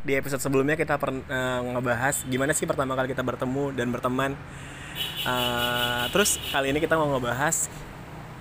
di 0.00 0.16
episode 0.16 0.40
sebelumnya 0.40 0.74
kita 0.74 0.96
pernah 0.96 1.20
uh, 1.28 1.60
ngebahas 1.76 2.24
gimana 2.26 2.56
sih 2.56 2.64
pertama 2.64 2.96
kali 2.96 3.12
kita 3.12 3.24
bertemu 3.24 3.76
dan 3.76 3.88
berteman. 3.92 4.32
Uh, 5.24 6.04
terus 6.12 6.36
kali 6.50 6.72
ini 6.72 6.80
kita 6.80 6.96
mau 6.96 7.08
ngebahas 7.16 7.68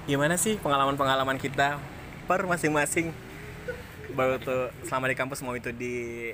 gimana 0.09 0.35
sih 0.39 0.57
pengalaman-pengalaman 0.57 1.37
kita 1.37 1.77
per 2.25 2.47
masing-masing. 2.47 3.11
Baru 4.15 4.41
tuh 4.41 4.73
selama 4.87 5.11
di 5.11 5.15
kampus 5.15 5.39
mau 5.45 5.53
itu 5.53 5.69
di 5.75 6.31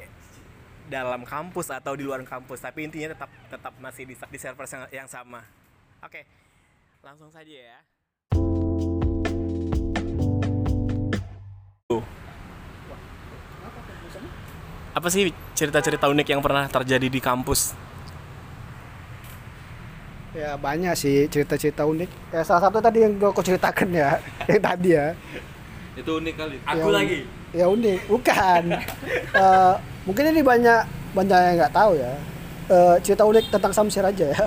dalam 0.85 1.25
kampus 1.25 1.73
atau 1.73 1.97
di 1.97 2.05
luar 2.05 2.21
kampus. 2.23 2.61
Tapi 2.61 2.85
intinya 2.85 3.17
tetap 3.17 3.29
tetap 3.49 3.73
masih 3.81 4.05
di, 4.07 4.15
di 4.15 4.37
server 4.39 4.65
yang, 4.69 5.05
yang 5.05 5.07
sama. 5.09 5.41
Oke 6.05 6.45
langsung 7.05 7.29
saja 7.29 7.53
ya 7.53 7.79
apa 14.95 15.11
sih 15.11 15.27
cerita-cerita 15.51 16.07
unik 16.07 16.27
yang 16.31 16.39
pernah 16.39 16.71
terjadi 16.71 17.11
di 17.11 17.19
kampus? 17.19 17.75
Ya 20.31 20.55
banyak 20.55 20.95
sih 20.95 21.27
cerita-cerita 21.27 21.83
unik. 21.83 22.31
Ya 22.31 22.47
salah 22.47 22.71
satu 22.71 22.79
tadi 22.79 23.03
yang 23.03 23.19
gue 23.19 23.31
ceritakan 23.35 23.91
ya 23.91 24.23
yang 24.49 24.63
tadi 24.63 24.95
ya. 24.95 25.11
Itu 25.99 26.23
unik 26.23 26.33
kali. 26.39 26.55
Aku 26.63 26.87
ya, 26.87 26.95
lagi. 26.95 27.19
ya 27.51 27.65
unik. 27.67 27.99
Bukan. 28.07 28.63
Uh, 29.35 29.75
mungkin 30.07 30.31
ini 30.31 30.39
banyak 30.39 30.81
banyak 31.11 31.39
yang 31.43 31.55
nggak 31.59 31.75
tahu 31.75 31.99
ya. 31.99 32.13
Uh, 32.65 32.95
cerita 33.03 33.27
unik 33.27 33.51
tentang 33.53 33.69
Samsir 33.69 34.01
aja 34.01 34.25
ya 34.25 34.41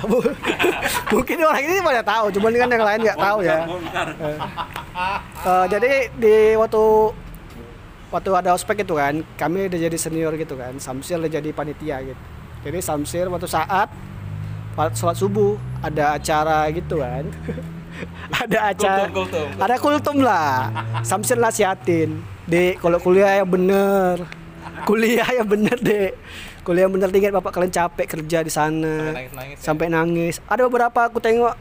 mungkin 1.14 1.38
orang 1.38 1.62
ini 1.62 1.78
banyak 1.78 2.02
tahu 2.02 2.34
cuman 2.34 2.50
kan 2.50 2.66
yang 2.66 2.82
lain 2.82 3.00
nggak 3.06 3.20
tahu 3.20 3.38
ya. 3.46 3.62
Uh, 3.62 5.18
uh, 5.46 5.64
jadi 5.70 6.10
di 6.18 6.58
waktu 6.58 7.14
waktu 8.08 8.30
ada 8.32 8.56
ospek 8.56 8.84
itu 8.84 8.94
kan 8.96 9.20
kami 9.36 9.68
udah 9.68 9.78
jadi 9.78 9.96
senior 10.00 10.32
gitu 10.36 10.56
kan. 10.56 10.76
Samsir 10.80 11.20
udah 11.20 11.30
jadi 11.30 11.50
panitia 11.52 12.00
gitu. 12.04 12.22
Jadi 12.64 12.78
Samsir 12.82 13.28
waktu 13.28 13.48
saat 13.48 13.88
sholat 14.94 15.16
subuh 15.18 15.58
ada 15.82 16.14
acara 16.16 16.70
gitu 16.70 17.02
kan. 17.02 17.26
Ada 18.30 18.70
acara 18.70 19.10
kultum, 19.10 19.26
kultum. 19.26 19.48
ada 19.58 19.76
kultum 19.82 20.16
lah. 20.22 20.70
Samsir 21.02 21.34
nasihatin 21.34 22.22
dek 22.46 22.78
kalau 22.78 23.02
kuliah 23.02 23.42
yang 23.42 23.50
bener. 23.50 24.22
Kuliah 24.86 25.26
yang 25.26 25.48
bener 25.48 25.74
dek. 25.82 26.14
Kuliah 26.62 26.86
yang 26.86 26.94
bener 26.94 27.10
tinggal 27.10 27.42
bapak 27.42 27.58
kalian 27.58 27.74
capek 27.74 28.06
kerja 28.06 28.46
di 28.46 28.52
sana. 28.54 29.10
Nangis, 29.10 29.34
nangis, 29.34 29.56
ya? 29.58 29.64
sampai 29.66 29.90
ya? 29.90 29.98
nangis. 29.98 30.38
Ada 30.46 30.70
beberapa 30.70 31.10
aku 31.10 31.18
tengok 31.18 31.58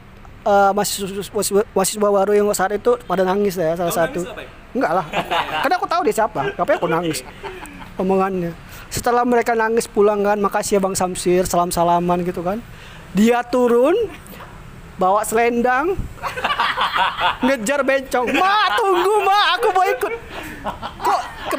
uh, 0.48 0.72
mahasiswa, 0.72 1.68
mahasiswa 1.76 2.08
baru 2.08 2.32
yang 2.32 2.48
saat 2.56 2.80
itu 2.80 2.96
pada 3.04 3.28
nangis 3.28 3.60
ya 3.60 3.76
salah 3.76 3.92
oh, 3.92 3.96
satu. 3.96 4.20
ya? 4.24 4.48
enggak 4.72 4.92
lah. 4.96 5.06
Karena 5.64 5.76
aku 5.76 5.88
tahu 5.88 6.02
dia 6.08 6.16
siapa 6.16 6.42
tapi 6.56 6.72
aku 6.80 6.88
nangis. 6.88 7.20
Omongannya. 8.00 8.56
Setelah 8.88 9.28
mereka 9.28 9.52
nangis 9.52 9.90
pulang 9.90 10.24
kan 10.24 10.40
makasih 10.40 10.80
ya 10.80 10.82
bang 10.82 10.96
Samsir 10.96 11.44
salam 11.44 11.74
salaman 11.74 12.24
gitu 12.24 12.40
kan. 12.40 12.64
Dia 13.12 13.44
turun 13.44 13.96
bawa 14.96 15.22
selendang 15.28 16.00
ngejar 17.44 17.80
bencong. 17.84 18.26
Ma 18.36 18.72
tunggu 18.76 19.14
ma 19.24 19.40
aku 19.58 19.68
mau 19.74 19.86
ikut. 19.86 20.14
Kok 20.98 21.22
ke, 21.48 21.58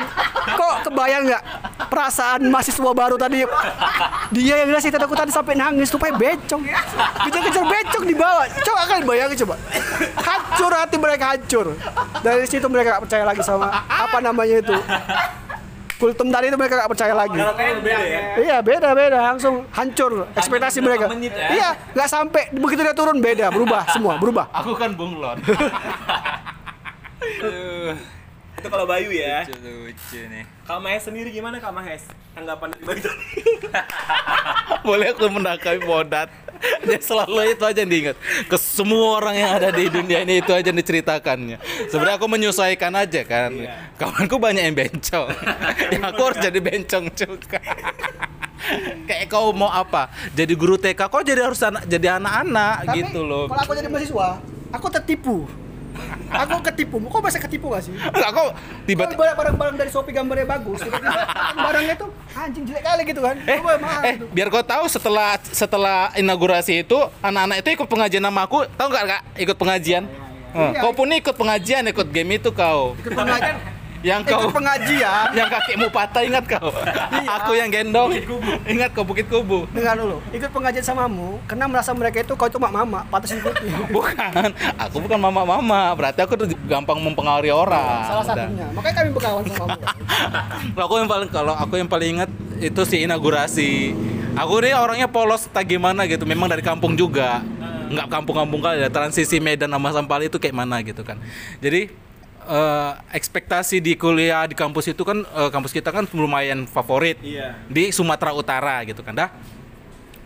kok 0.55 0.75
kebayang 0.89 1.25
nggak? 1.29 1.43
Perasaan 1.89 2.41
mahasiswa 2.53 2.91
baru 2.93 3.17
tadi. 3.17 3.43
Dia 4.37 4.55
yang 4.65 4.71
ngasih 4.75 4.93
tadi 4.93 5.33
sampai 5.33 5.55
nangis 5.57 5.89
supaya 5.89 6.13
bencong. 6.13 6.63
Kejar-kejar 7.27 7.65
bencong 7.65 8.05
dibawa 8.05 8.45
coba 8.63 8.81
kalian 8.87 9.07
bayangin 9.09 9.37
coba. 9.47 9.55
Hancur 10.21 10.73
hati 10.75 10.97
mereka 11.01 11.25
hancur. 11.35 11.67
Dari 12.21 12.45
situ 12.45 12.67
mereka 12.69 12.99
gak 12.99 13.09
percaya 13.09 13.25
lagi 13.25 13.43
sama 13.43 13.71
apa 13.89 14.19
namanya 14.21 14.61
itu 14.61 14.77
kultum 15.99 16.31
tadi 16.31 16.47
itu 16.49 16.57
mereka 16.57 16.79
gak 16.79 16.91
percaya 16.95 17.15
lagi. 17.15 17.35
beda 17.35 17.99
ya? 17.99 18.21
Iya 18.39 18.57
beda 18.63 18.89
beda 18.95 19.19
langsung 19.35 19.67
hancur 19.75 20.31
ekspektasi 20.33 20.79
mereka. 20.79 21.11
ya? 21.11 21.49
Iya 21.51 21.69
nggak 21.93 22.09
sampai 22.09 22.43
begitu 22.55 22.81
dia 22.87 22.95
turun 22.95 23.19
beda 23.19 23.51
berubah 23.51 23.83
semua 23.91 24.15
berubah. 24.17 24.47
Aku 24.63 24.79
kan 24.79 24.95
bunglon. 24.95 25.43
itu 28.59 28.67
kalau 28.71 28.87
Bayu 28.91 29.11
ya. 29.15 29.47
Lucu, 29.47 29.91
lucu 29.91 30.21
nih. 30.31 30.45
Kalau 30.67 30.81
Mahes 30.83 31.03
sendiri 31.07 31.31
gimana 31.31 31.63
Kak 31.63 31.71
Mahes? 31.71 32.03
Tanggapan 32.35 32.75
dari 32.75 32.85
Bayu 32.87 33.03
Boleh 34.87 35.07
aku 35.15 35.27
mendakai 35.31 35.79
bodat. 35.83 36.31
Dia 36.85 36.99
selalu 37.01 37.55
itu 37.55 37.65
aja 37.65 37.79
yang 37.79 37.91
diingat. 37.91 38.17
Ke 38.51 38.57
semua 38.59 39.21
orang 39.21 39.35
yang 39.37 39.51
ada 39.61 39.69
di 39.71 39.87
dunia 39.91 40.23
ini 40.25 40.43
itu 40.43 40.51
aja 40.51 40.69
yang 40.69 40.79
diceritakannya. 40.79 41.57
Sebenarnya 41.91 42.17
aku 42.19 42.27
menyesuaikan 42.27 42.93
aja 42.95 43.21
kan. 43.23 43.51
Iya. 43.55 43.95
Kawanku 43.99 44.37
banyak 44.39 44.63
yang 44.67 44.77
bencong. 44.77 45.29
ya 45.95 45.99
aku 46.03 46.21
harus 46.23 46.39
jadi 46.43 46.59
bencong 46.59 47.05
juga. 47.15 47.61
Kayak 49.09 49.27
kau 49.31 49.55
mau 49.55 49.71
apa? 49.71 50.11
Jadi 50.35 50.53
guru 50.59 50.77
TK 50.77 50.99
kok 51.09 51.23
jadi 51.25 51.41
harus 51.47 51.61
anak 51.63 51.87
jadi 51.87 52.19
anak-anak 52.19 52.75
gitu 52.97 53.21
loh. 53.25 53.47
Kalau 53.49 53.63
aku 53.65 53.73
jadi 53.79 53.89
mahasiswa, 53.89 54.29
aku 54.75 54.87
tertipu 54.93 55.37
aku 56.29 56.57
ketipu. 56.71 56.97
Kok 57.01 57.21
masa 57.21 57.39
ketipu 57.39 57.67
gak 57.73 57.83
sih? 57.85 57.93
Enggak 57.95 58.31
kok 58.35 58.49
tiba-tiba 58.85 59.33
barang-barang 59.35 59.77
dari 59.77 59.91
Shopee 59.91 60.13
gambarnya 60.13 60.47
bagus? 60.47 60.81
Tiba-tiba 60.83 61.23
barangnya 61.57 61.95
tuh 61.97 62.09
anjing 62.33 62.65
jelek 62.67 62.83
kali 62.85 63.03
gitu 63.07 63.21
kan. 63.21 63.37
Eh, 63.45 63.59
Coba, 63.59 63.75
maaf, 63.81 64.03
eh 64.05 64.15
gitu. 64.17 64.25
biar 64.31 64.49
kau 64.49 64.65
tahu 64.65 64.85
setelah 64.87 65.31
setelah 65.43 66.11
inaugurasi 66.15 66.85
itu 66.85 66.99
anak-anak 67.21 67.57
itu 67.65 67.69
ikut 67.79 67.89
pengajian 67.89 68.23
nama 68.23 68.45
aku. 68.45 68.67
Tahu 68.77 68.87
nggak 68.89 69.05
kak? 69.07 69.23
Ikut 69.39 69.57
pengajian? 69.57 70.05
Oh. 70.57 70.73
iya, 70.73 70.81
kau 70.81 70.93
pun 70.97 71.13
ikut 71.13 71.37
pengajian 71.37 71.85
ikut 71.87 72.09
game 72.09 72.41
itu 72.41 72.51
kau. 72.51 72.97
Ikut 72.97 73.13
pengajian 73.13 73.57
yang 74.03 74.21
kau 74.23 74.47
pengajian. 74.51 75.27
yang 75.39 75.49
kakimu 75.51 75.87
patah 75.91 76.23
ingat 76.23 76.45
kau? 76.47 76.71
Iya. 76.71 77.31
aku 77.43 77.53
yang 77.59 77.69
gendong. 77.71 78.15
Ingat 78.67 78.91
kau 78.95 79.03
bukit 79.03 79.27
kubu? 79.27 79.67
Dengar 79.75 79.99
dulu. 79.99 80.23
Ikut 80.31 80.51
pengajian 80.55 80.85
samamu 80.87 81.43
karena 81.51 81.67
merasa 81.67 81.91
mereka 81.95 82.23
itu 82.23 82.33
kau 82.39 82.47
itu 82.47 82.59
mak 82.63 82.71
mama 82.71 83.03
patah 83.11 83.35
ikuti 83.35 83.67
bukan. 83.95 84.51
Aku 84.89 84.97
bukan 85.03 85.19
mama 85.19 85.43
mama. 85.43 85.95
Berarti 85.99 86.23
aku 86.23 86.39
tuh 86.39 86.47
gampang 86.71 86.99
mempengaruhi 87.03 87.51
orang. 87.51 88.07
Salah 88.07 88.25
satunya. 88.25 88.67
Makanya 88.75 88.95
kami 89.03 89.11
berkawan 89.15 89.43
sama 89.47 89.57
kamu 89.59 89.81
aku 90.87 90.95
yang 90.99 91.11
paling 91.11 91.29
kalau 91.31 91.55
aku 91.55 91.75
yang 91.77 91.91
paling 91.91 92.09
ingat 92.19 92.31
itu 92.63 92.81
si 92.87 93.03
inaugurasi. 93.03 93.95
Aku 94.39 94.63
nih 94.63 94.79
orangnya 94.79 95.11
polos 95.11 95.51
tak 95.51 95.67
gimana 95.67 96.07
gitu. 96.07 96.23
Memang 96.23 96.47
dari 96.47 96.63
kampung 96.63 96.95
juga. 96.95 97.43
Nggak 97.89 98.07
kampung-kampung 98.07 98.61
kali 98.63 98.87
ya. 98.87 98.91
Transisi 98.93 99.43
Medan 99.43 99.75
sama 99.75 99.91
Sampali 99.91 100.31
itu 100.31 100.39
kayak 100.39 100.55
mana 100.55 100.79
gitu 100.85 101.03
kan. 101.03 101.19
Jadi 101.59 101.91
uh, 102.49 102.97
ekspektasi 103.13 103.85
di 103.85 103.95
kuliah 103.95 104.49
di 104.49 104.57
kampus 104.57 104.91
itu 104.91 105.05
kan 105.05 105.23
uh, 105.37 105.53
kampus 105.53 105.77
kita 105.77 105.93
kan 105.93 106.09
lumayan 106.17 106.65
favorit 106.65 107.21
iya. 107.21 107.61
di 107.69 107.93
Sumatera 107.93 108.33
Utara 108.33 108.81
gitu 108.89 109.05
kan 109.05 109.13
dah. 109.13 109.31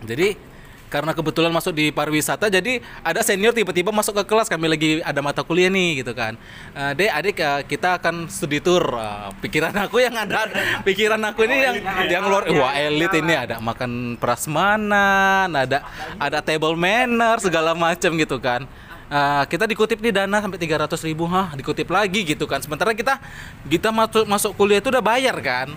Jadi 0.03 0.53
karena 0.93 1.09
kebetulan 1.17 1.49
masuk 1.49 1.73
di 1.73 1.89
pariwisata 1.89 2.53
jadi 2.53 2.77
ada 3.01 3.25
senior 3.25 3.49
tiba-tiba 3.49 3.89
masuk 3.89 4.21
ke 4.21 4.29
kelas 4.29 4.45
kami 4.45 4.69
lagi 4.69 4.89
ada 5.01 5.25
mata 5.25 5.41
kuliah 5.41 5.73
nih 5.73 6.05
gitu 6.05 6.13
kan 6.13 6.37
uh, 6.77 6.93
dek 6.93 7.09
adik 7.09 7.37
uh, 7.41 7.65
kita 7.65 7.97
akan 7.97 8.29
studi 8.29 8.61
tour 8.61 8.85
uh, 8.93 9.33
pikiran 9.41 9.73
aku 9.73 10.05
yang 10.05 10.13
ada 10.13 10.45
pikiran 10.85 11.17
aku 11.25 11.49
ini 11.49 11.65
yang 11.65 11.75
yang 12.05 12.23
luar 12.29 12.45
wah 12.53 12.77
elit 12.77 13.09
ini 13.17 13.33
ada 13.33 13.57
makan 13.57 14.21
prasmanan 14.21 15.49
ada 15.49 15.81
ada 16.21 16.45
table 16.45 16.77
manner 16.77 17.41
segala 17.41 17.73
macam 17.73 18.13
gitu 18.13 18.37
kan 18.37 18.69
uh, 19.09 19.43
kita 19.47 19.65
dikutip 19.67 19.99
di 19.99 20.11
dana 20.13 20.39
sampai 20.39 20.59
300 20.59 20.87
ribu 21.07 21.27
hah? 21.27 21.55
Dikutip 21.57 21.87
lagi 21.89 22.23
gitu 22.23 22.45
kan. 22.45 22.61
Sementara 22.61 22.91
kita 22.93 23.19
kita 23.67 23.89
masuk 23.89 24.23
masuk 24.27 24.51
kuliah 24.55 24.79
itu 24.79 24.91
udah 24.91 25.03
bayar 25.03 25.35
kan? 25.39 25.71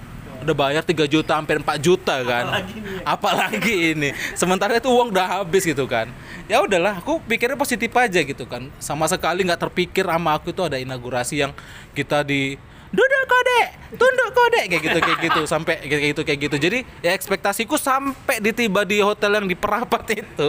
Udah 0.45 0.53
bayar 0.53 0.85
3 0.85 1.09
juta 1.09 1.33
hampir 1.35 1.59
4 1.59 1.81
juta 1.81 2.21
kan? 2.23 2.45
Apalagi, 2.47 2.77
nih, 2.79 3.01
apalagi 3.03 3.75
ini. 3.97 4.11
Sementara 4.37 4.77
itu 4.77 4.93
uang 4.93 5.11
udah 5.11 5.41
habis 5.41 5.65
gitu 5.65 5.89
kan? 5.89 6.13
Ya 6.47 6.61
udahlah 6.61 7.01
aku 7.01 7.19
pikirnya 7.25 7.57
positif 7.57 7.91
aja 7.97 8.21
gitu 8.21 8.45
kan. 8.45 8.69
Sama 8.79 9.09
sekali 9.09 9.43
nggak 9.43 9.67
terpikir 9.67 10.05
sama 10.05 10.37
aku 10.37 10.53
itu 10.53 10.63
ada 10.63 10.77
inaugurasi 10.77 11.43
yang 11.43 11.53
kita 11.97 12.23
di 12.23 12.61
duduk 12.95 13.25
kode 13.27 13.61
tunduk 13.99 14.31
kode 14.31 14.63
kayak 14.71 14.83
gitu 14.83 14.99
kayak 15.03 15.19
gitu 15.27 15.41
sampai 15.47 15.75
kayak 15.83 16.03
gitu 16.15 16.23
kayak 16.23 16.41
gitu. 16.49 16.57
Jadi 16.59 16.79
ya 17.03 17.11
ekspektasiku 17.15 17.75
sampai 17.79 18.39
ditiba 18.39 18.87
di 18.87 19.03
hotel 19.03 19.43
yang 19.43 19.47
di 19.47 19.57
Perapat 19.59 20.07
itu 20.15 20.49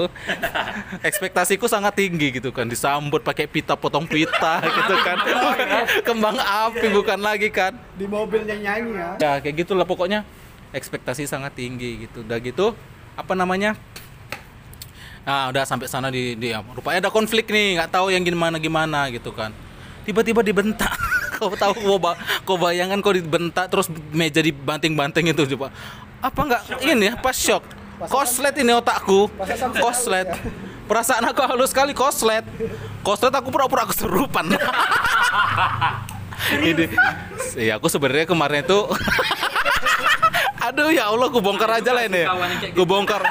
ekspektasiku 1.10 1.66
sangat 1.66 1.98
tinggi 1.98 2.38
gitu 2.38 2.54
kan. 2.54 2.69
Disambut 2.69 3.25
pakai 3.25 3.50
pita 3.50 3.74
potong 3.74 4.06
pita 4.06 4.62
gitu 4.78 4.95
kan. 5.01 5.18
Kembang 6.06 6.38
api 6.38 6.88
bukan 6.94 7.19
lagi 7.22 7.50
kan. 7.50 7.74
Di 7.98 8.06
mobilnya 8.06 8.54
nyanyi 8.57 8.98
ya. 8.98 9.10
Ya 9.18 9.31
kayak 9.42 9.66
gitulah 9.66 9.86
pokoknya. 9.86 10.22
Ekspektasi 10.75 11.25
sangat 11.25 11.56
tinggi 11.57 12.06
gitu. 12.06 12.22
Udah 12.22 12.38
gitu 12.44 12.75
apa 13.18 13.34
namanya? 13.34 13.74
Nah, 15.28 15.51
udah 15.51 15.68
sampai 15.68 15.92
sana 15.92 16.07
di, 16.07 16.39
di 16.39 16.56
rupanya 16.56 17.04
ada 17.04 17.12
konflik 17.12 17.51
nih, 17.51 17.75
nggak 17.75 17.92
tahu 17.92 18.16
yang 18.16 18.24
gimana 18.24 18.56
gimana 18.63 19.12
gitu 19.12 19.36
kan. 19.36 19.51
Tiba-tiba 20.07 20.39
dibentak 20.39 20.95
kau 21.38 21.54
tahu 21.54 21.74
kau, 21.78 21.98
ba 22.01 22.18
kau 22.44 22.57
bayangkan 22.57 23.00
kau 23.00 23.13
dibentak 23.13 23.69
terus 23.69 23.88
meja 24.10 24.42
dibanting-banting 24.42 25.30
itu 25.30 25.45
coba. 25.56 25.69
Apa 26.19 26.39
enggak? 26.44 26.62
Ini 26.81 27.13
apa 27.13 27.30
shock. 27.30 27.62
Koslet 28.10 28.54
ini 28.62 28.74
otakku. 28.74 29.30
Koslet. 29.81 30.30
perasaan 30.88 31.19
aku 31.30 31.42
halus 31.44 31.69
sekali 31.75 31.92
koslet. 31.94 32.45
Koslet 33.04 33.34
aku 33.34 33.51
pura-pura 33.51 33.86
kesurupan 33.86 34.50
ini. 36.63 36.88
Ya 37.60 37.75
aku 37.78 37.92
sebenarnya 37.92 38.25
kemarin 38.30 38.63
itu 38.63 38.80
Aduh 40.68 40.92
ya 40.92 41.07
Allah, 41.07 41.31
gue 41.31 41.39
bongkar 41.39 41.80
aja 41.80 41.95
lah 41.95 42.04
ini. 42.04 42.28
Gue 42.75 42.84
bongkar. 42.84 43.24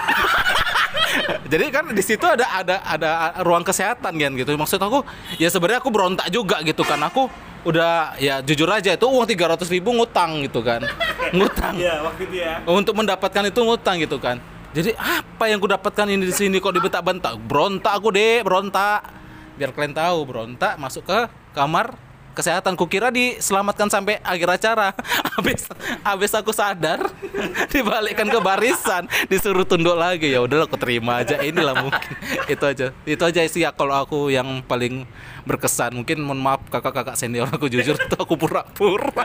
Jadi 1.46 1.64
kan 1.72 1.84
di 1.90 2.02
situ 2.04 2.24
ada 2.26 2.46
ada 2.50 2.76
ada 2.84 3.10
ruang 3.42 3.62
kesehatan 3.62 4.12
kan 4.16 4.30
gitu. 4.36 4.50
Maksud 4.54 4.80
aku 4.80 5.02
ya 5.40 5.48
sebenarnya 5.48 5.80
aku 5.80 5.90
berontak 5.92 6.28
juga 6.28 6.60
gitu 6.62 6.82
kan. 6.82 7.00
Aku 7.08 7.28
udah 7.66 8.14
ya 8.22 8.38
jujur 8.46 8.70
aja 8.70 8.94
itu 8.94 9.06
uang 9.06 9.26
300 9.26 9.66
ribu 9.74 9.90
ngutang 9.96 10.46
gitu 10.46 10.62
kan. 10.62 10.86
Ngutang. 11.34 11.74
Iya, 11.74 12.06
waktu 12.06 12.22
itu 12.30 12.36
ya. 12.38 12.62
Untuk 12.62 12.94
mendapatkan 12.94 13.42
itu 13.50 13.60
ngutang 13.62 13.98
gitu 13.98 14.22
kan. 14.22 14.38
Jadi 14.70 14.92
apa 14.94 15.48
yang 15.48 15.58
ku 15.58 15.66
dapatkan 15.66 16.06
ini 16.06 16.28
di 16.28 16.34
sini 16.36 16.60
kok 16.60 16.76
dibentak-bentak? 16.76 17.40
Berontak 17.48 17.96
aku 17.96 18.12
deh, 18.12 18.44
berontak. 18.44 19.08
Biar 19.56 19.72
kalian 19.72 19.96
tahu, 19.96 20.18
berontak 20.28 20.76
masuk 20.76 21.08
ke 21.08 21.18
kamar 21.56 21.96
kesehatan. 22.36 22.76
Kukira 22.76 23.08
diselamatkan 23.08 23.88
sampai 23.88 24.20
akhir 24.20 24.48
acara. 24.60 24.92
Habis 25.36 25.68
habis 26.00 26.32
aku 26.32 26.52
sadar 26.52 27.12
dibalikkan 27.72 28.28
ke 28.28 28.40
barisan. 28.40 29.08
Disuruh 29.32 29.64
tunduk 29.64 29.96
lagi. 29.96 30.28
Ya 30.28 30.44
udahlah 30.44 30.68
aku 30.68 30.76
terima 30.76 31.24
aja. 31.24 31.40
Inilah 31.40 31.76
mungkin. 31.80 32.12
Itu 32.52 32.64
aja. 32.68 32.92
Itu 33.08 33.22
aja 33.24 33.40
sih 33.48 33.64
ya 33.64 33.72
kalau 33.72 33.96
aku 33.96 34.28
yang 34.28 34.60
paling 34.64 35.08
berkesan. 35.48 35.96
Mungkin 35.96 36.20
mohon 36.20 36.40
maaf 36.40 36.60
kakak-kakak 36.68 37.16
senior 37.16 37.48
aku 37.48 37.72
jujur 37.72 37.96
tuh 37.96 38.20
aku 38.20 38.36
pura-pura. 38.36 39.24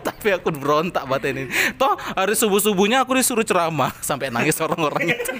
Tapi 0.00 0.36
aku 0.36 0.52
berontak 0.52 1.04
batin 1.04 1.44
ini. 1.44 1.52
Toh 1.76 1.96
hari 2.16 2.32
subuh 2.36 2.60
subuhnya 2.60 3.04
aku 3.04 3.16
disuruh 3.16 3.44
ceramah. 3.44 3.92
Sampai 4.00 4.32
nangis 4.32 4.56
orang-orang 4.60 5.12
itu. 5.12 5.32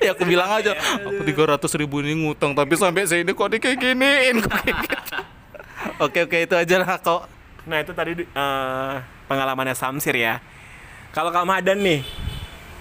Ya 0.00 0.12
aku 0.12 0.28
bilang 0.28 0.52
aja 0.52 0.76
aku 0.76 1.24
300 1.24 1.80
ribu 1.80 2.04
ini 2.04 2.28
ngutang 2.28 2.52
tapi 2.52 2.76
sampai 2.76 3.08
sini 3.08 3.32
kok 3.32 3.48
di 3.48 3.56
kok 3.56 3.72
kayak. 3.72 5.32
Oke 6.00 6.18
oke 6.28 6.36
itu 6.48 6.54
aja 6.54 6.76
lah 6.80 6.98
kok 6.98 7.28
Nah, 7.64 7.80
itu 7.80 7.96
tadi 7.96 8.12
eh, 8.20 8.94
pengalamannya 9.24 9.72
Samsir 9.72 10.12
ya. 10.20 10.36
Kalau 11.16 11.32
Kak 11.32 11.48
Madan 11.48 11.80
nih, 11.80 12.04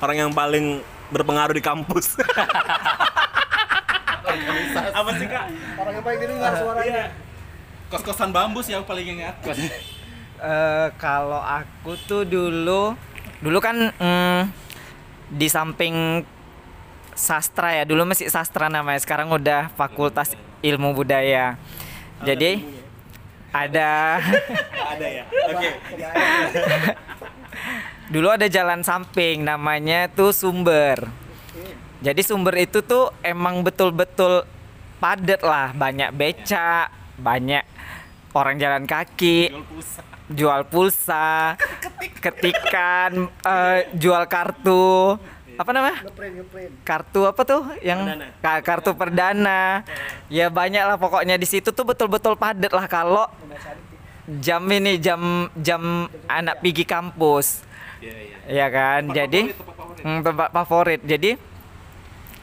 orang 0.04 0.28
yang 0.28 0.32
paling 0.36 0.84
berpengaruh 1.08 1.56
di 1.56 1.64
kampus. 1.64 2.20
Apa 4.92 5.12
sih, 5.16 5.28
Kak? 5.32 5.46
Orang 5.80 5.94
yang 5.96 6.04
paling 6.04 6.20
didengar 6.20 6.54
suaranya. 6.60 7.16
kos-kosan 7.88 8.34
bambu 8.34 8.60
sih 8.66 8.74
aku 8.74 8.90
paling 8.90 9.06
ingat 9.22 9.38
Eh, 10.44 10.88
kalau 11.00 11.40
aku 11.40 11.96
tuh 12.04 12.28
dulu 12.28 13.00
dulu 13.40 13.58
kan 13.64 13.96
mm, 13.96 14.42
di 15.32 15.48
samping 15.48 16.20
sastra 17.16 17.72
ya 17.72 17.88
dulu 17.88 18.04
masih 18.04 18.28
sastra 18.28 18.68
namanya 18.68 19.00
sekarang 19.00 19.32
udah 19.32 19.72
fakultas 19.80 20.36
ilmu 20.60 20.92
budaya 20.92 21.56
jadi 22.28 22.60
ada. 23.54 24.20
Ada 24.98 25.08
ya. 25.08 25.24
Oke. 25.54 25.70
dulu 28.10 28.28
ada 28.30 28.50
jalan 28.50 28.82
samping 28.82 29.46
namanya 29.46 30.10
tuh 30.10 30.34
sumber. 30.34 31.08
Jadi 32.04 32.20
sumber 32.26 32.58
itu 32.60 32.84
tuh 32.84 33.14
emang 33.24 33.64
betul-betul 33.64 34.44
padat 34.98 35.40
lah. 35.46 35.72
Banyak 35.72 36.12
beca 36.12 36.90
banyak 37.14 37.64
orang 38.34 38.58
jalan 38.58 38.84
kaki 38.90 39.54
jual 40.34 40.66
pulsa. 40.68 41.56
ketikan 42.26 43.30
eh, 43.30 43.88
jual 43.96 44.28
kartu 44.28 45.16
apa 45.54 45.70
namanya? 45.70 45.98
Ngeprint, 46.02 46.34
ngeprint. 46.40 46.72
kartu 46.82 47.22
apa 47.24 47.42
tuh? 47.44 47.62
Yang 47.80 48.00
Perdana. 48.02 48.26
Ka- 48.40 48.64
kartu 48.64 48.92
perdana. 48.94 49.62
Ya 50.28 50.48
banyak 50.50 50.84
lah 50.84 50.98
pokoknya. 50.98 51.36
Di 51.36 51.46
situ 51.46 51.70
tuh 51.70 51.86
betul-betul 51.86 52.34
padat 52.34 52.74
lah 52.74 52.86
kalau 52.86 53.26
jam 54.40 54.64
ini 54.66 54.98
jam 54.98 55.20
jam 55.56 56.08
anak 56.26 56.60
pergi 56.60 56.84
kampus. 56.84 57.62
Ya 58.46 58.68
kan? 58.68 59.08
Jadi 59.10 59.54
Hmm, 60.04 60.20
tempat 60.20 60.52
favorit. 60.52 61.00
Jadi 61.00 61.40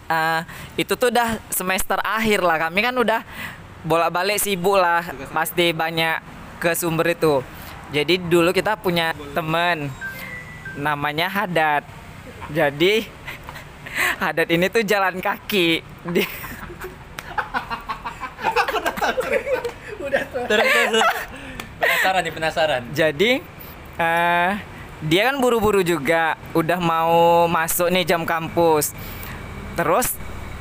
eh, 0.09 0.41
itu 0.75 0.97
tuh 0.97 1.13
udah 1.13 1.37
semester 1.51 2.01
akhir 2.01 2.41
lah. 2.41 2.57
Kami 2.57 2.81
kan 2.81 2.97
udah 2.97 3.21
bolak-balik 3.85 4.41
sibuk 4.41 4.81
lah. 4.81 5.05
Pasti 5.29 5.77
banyak 5.77 6.25
ke 6.57 6.73
sumber 6.73 7.13
itu. 7.13 7.45
Jadi 7.93 8.17
dulu 8.17 8.49
kita 8.51 8.81
punya 8.81 9.13
temen. 9.37 9.93
Namanya 10.73 11.29
Hadat 11.29 11.85
jadi 12.51 12.95
Hadat 14.21 14.49
ini 14.53 14.71
tuh 14.71 14.87
jalan 14.87 15.19
kaki 15.19 15.83
di 16.13 16.25
Terus, 20.51 20.67
terus, 20.67 20.89
terus. 20.91 21.09
Penasaran 21.81 22.21
nih, 22.27 22.33
penasaran. 22.35 22.83
jadi 22.93 23.31
eh 24.01 24.53
dia 25.01 25.33
kan 25.33 25.41
buru-buru 25.41 25.81
juga 25.81 26.37
udah 26.53 26.77
mau 26.77 27.49
masuk 27.49 27.89
nih 27.89 28.05
jam 28.05 28.29
kampus 28.29 28.93
terus 29.73 30.13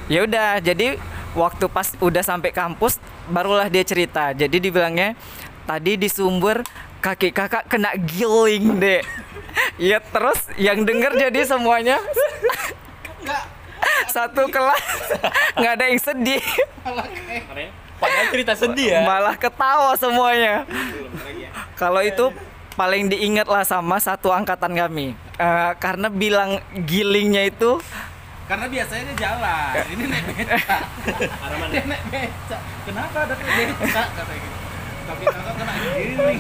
ya 0.08 0.24
udah 0.24 0.64
jadi 0.64 0.96
waktu 1.36 1.66
pas 1.68 1.92
udah 2.00 2.24
sampai 2.24 2.56
kampus 2.56 3.04
barulah 3.28 3.68
dia 3.68 3.84
cerita 3.84 4.32
jadi 4.32 4.56
dibilangnya 4.56 5.20
tadi 5.68 6.00
di 6.00 6.08
sumber 6.08 6.64
kaki 7.04 7.36
kakak 7.36 7.68
kena 7.68 8.00
giling 8.00 8.80
deh 8.80 9.04
ya 9.80 10.04
terus 10.04 10.40
yang 10.60 10.84
denger 10.84 11.16
jadi 11.16 11.40
semuanya. 11.48 11.98
Satu 14.12 14.52
kelas. 14.52 14.86
Nggak 15.56 15.74
ada 15.80 15.86
yang 15.88 16.02
sedih. 16.04 16.44
Padahal 18.00 18.28
cerita 18.32 18.54
sedih 18.56 19.00
ya. 19.00 19.02
malah 19.08 19.36
ketawa 19.40 19.96
semuanya. 19.96 20.68
Kalau 21.80 22.04
itu 22.04 22.32
paling 22.76 23.12
diingat 23.12 23.48
lah 23.48 23.64
sama 23.64 24.00
satu 24.00 24.32
angkatan 24.32 24.76
kami. 24.76 25.16
Eh, 25.40 25.72
karena 25.80 26.12
bilang 26.12 26.60
gilingnya 26.84 27.48
itu 27.48 27.80
karena 28.50 28.66
biasanya 28.66 29.04
dia 29.14 29.18
jalan. 29.30 29.72
Ini 29.94 30.04
naik 30.10 30.26
beca. 30.34 30.58
Dia 31.70 31.84
naik 31.86 32.06
beca. 32.10 32.58
Kenapa 32.82 33.18
ada 33.30 33.34
beca? 33.38 34.02
Kata 34.10 34.34
gitu. 34.34 34.58
Tapi 35.06 35.24
kakak 35.26 35.54
kena 35.54 35.74
giling 35.86 36.40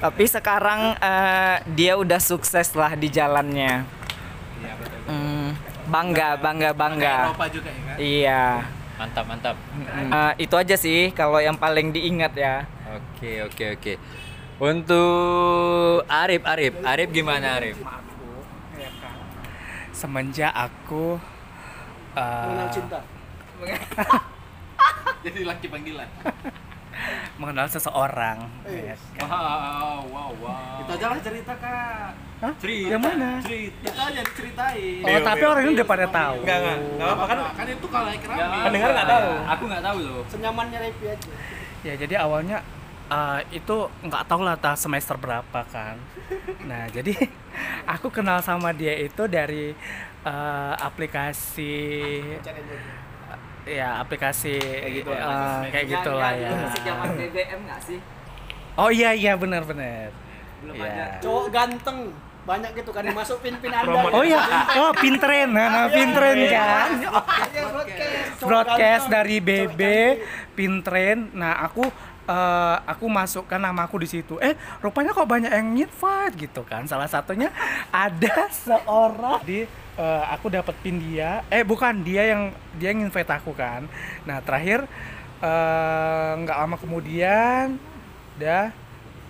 tapi 0.00 0.24
sekarang 0.24 0.96
eh, 0.96 1.56
dia 1.76 1.94
udah 2.00 2.18
sukses 2.18 2.72
lah 2.72 2.96
di 2.96 3.12
jalannya. 3.12 3.84
Iya 4.60 4.72
betul 4.80 4.98
Hmm, 5.06 5.48
bangga 5.86 6.40
bangga 6.40 6.70
bangga. 6.72 7.16
Eropa 7.30 7.46
juga 7.52 7.68
ya 7.68 7.82
kan? 7.84 7.96
Iya. 8.00 8.44
Mantap, 9.00 9.24
mantap. 9.28 9.56
Eh, 9.88 10.32
itu 10.44 10.54
aja 10.56 10.76
sih 10.76 11.12
kalau 11.12 11.40
yang 11.40 11.56
paling 11.56 11.92
diingat 11.92 12.32
ya. 12.36 12.64
Oke, 12.90 13.44
oke, 13.44 13.64
oke. 13.76 13.94
Untuk 14.60 16.04
Arif, 16.04 16.44
Arif, 16.44 16.74
Arif 16.84 17.08
gimana 17.12 17.56
Arif? 17.56 17.80
semenjak 20.00 20.48
aku 20.56 21.20
uh, 22.16 22.44
Mengenal 22.48 22.68
cinta. 22.72 22.98
jadi 25.24 25.40
laki 25.44 25.68
panggilan 25.68 26.08
mengenal 27.40 27.66
seseorang. 27.72 28.36
Eh. 28.68 28.92
ya 28.92 28.96
kan. 29.16 29.24
wow 29.24 30.00
wow 30.12 30.30
wow 30.44 30.76
itu 30.84 30.90
aja 30.92 31.06
lah 31.08 31.18
cerita 31.24 31.52
kak 31.56 32.12
Hah? 32.40 32.52
cerita 32.60 32.88
Yang 32.92 33.02
mana? 33.04 33.30
cerita 33.40 33.80
itu 33.84 34.00
aja 34.00 34.20
diceritain 34.24 35.02
Oh, 35.04 35.20
tapi 35.24 35.44
orang 35.44 35.62
ini 35.68 35.72
udah 35.76 35.88
pada 35.88 36.06
tahu. 36.08 36.36
Enggak, 36.40 36.56
enggak. 36.60 36.78
Enggak 36.80 37.08
apa-apa 37.08 37.24
kan. 37.24 37.38
kan 37.52 37.66
itu 37.68 37.86
kalau 37.88 38.08
kerami 38.16 38.56
Pendengar 38.64 38.90
nggak 38.96 39.08
tahu. 39.12 39.30
Aku 39.44 39.62
nggak 39.68 39.84
tahu 39.84 39.98
loh. 40.04 40.22
Senyamannya 40.28 40.78
Revi 40.80 41.06
aja. 41.12 41.30
Ya 41.80 41.94
jadi 42.00 42.14
awalnya 42.24 42.58
uh, 43.12 43.40
itu 43.52 43.76
nggak 44.04 44.24
tahu 44.24 44.40
lah 44.40 44.56
tah 44.56 44.76
semester 44.76 45.16
berapa 45.20 45.60
kan. 45.68 45.96
Nah 46.64 46.88
jadi 46.96 47.12
aku 48.00 48.08
kenal 48.08 48.40
sama 48.40 48.72
dia 48.72 48.96
itu 48.96 49.28
dari 49.28 49.76
uh, 50.24 50.74
aplikasi 50.80 52.20
ya 53.68 54.00
aplikasi 54.00 54.56
kayak 54.56 54.92
gitu 55.04 55.10
lah, 55.12 55.24
uh, 55.28 55.60
kayak 55.68 55.86
gitulah 55.92 56.32
ya. 56.32 56.50
BBM 57.16 57.60
nggak 57.68 57.80
sih 57.84 58.00
Oh 58.78 58.88
iya 58.88 59.10
iya 59.12 59.34
benar-benar. 59.34 60.08
Ya. 60.72 61.20
Cowok 61.20 61.46
ganteng 61.50 62.12
banyak 62.48 62.72
gitu 62.80 62.90
kan 62.96 63.04
dimasukin 63.04 63.54
pin 63.60 63.72
anda. 63.72 64.08
Oh 64.08 64.24
iya, 64.24 64.40
oh 64.80 64.92
pintren, 64.96 65.52
nah, 65.52 65.68
nah 65.68 65.86
pintren 65.92 66.48
kan. 66.48 66.88
Iya, 66.96 67.64
broadcast. 67.68 68.40
Broadcast 68.40 69.04
dari 69.12 69.36
BB 69.44 69.80
Pintren. 70.56 71.28
Nah, 71.36 71.60
aku 71.60 71.84
eh, 72.24 72.76
aku 72.88 73.04
masukkan 73.12 73.60
nama 73.60 73.84
aku 73.84 74.00
di 74.00 74.08
situ. 74.08 74.40
Eh, 74.40 74.56
rupanya 74.80 75.12
kok 75.12 75.28
banyak 75.28 75.52
yang 75.52 75.76
invite 75.76 76.34
gitu 76.40 76.64
kan. 76.64 76.88
Salah 76.88 77.08
satunya 77.12 77.52
ada 77.92 78.48
seorang 78.48 79.44
di 79.44 79.68
eh, 79.98 80.24
aku 80.30 80.52
dapat 80.52 80.74
pin 80.82 80.98
dia. 80.98 81.42
Eh, 81.50 81.62
bukan 81.66 82.02
dia 82.04 82.22
yang 82.34 82.42
dia 82.78 82.94
yang 82.94 83.08
invite 83.08 83.30
aku 83.30 83.54
kan. 83.56 83.86
Nah, 84.28 84.38
terakhir 84.44 84.86
eh, 85.42 86.30
nggak 86.44 86.56
lama 86.56 86.76
kemudian 86.78 87.78
udah 88.38 88.72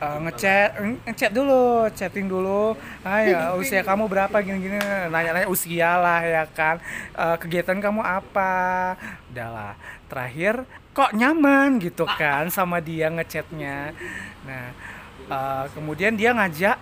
eh, 0.01 0.19
ngechat 0.29 0.71
ngechat 1.09 1.33
dulu 1.33 1.89
chatting 1.93 2.27
dulu. 2.29 2.75
Ya 3.05 3.55
usia 3.57 3.81
kamu 3.85 4.09
berapa? 4.11 4.37
Gini-gini. 4.43 4.77
Nanya-nanya 5.09 5.49
usia 5.49 5.97
lah 6.01 6.21
ya 6.25 6.45
kan. 6.51 6.81
Eh, 7.17 7.37
kegiatan 7.41 7.79
kamu 7.79 8.03
apa? 8.03 8.97
Udahlah 9.31 9.75
terakhir 10.11 10.67
kok 10.93 11.15
nyaman? 11.15 11.79
Gitu 11.79 12.05
kan 12.19 12.51
sama 12.51 12.83
dia 12.83 13.09
ngechatnya. 13.13 13.95
Nah 14.45 14.75
Eh, 15.31 15.65
kemudian 15.79 16.19
dia 16.19 16.35
ngajak 16.35 16.75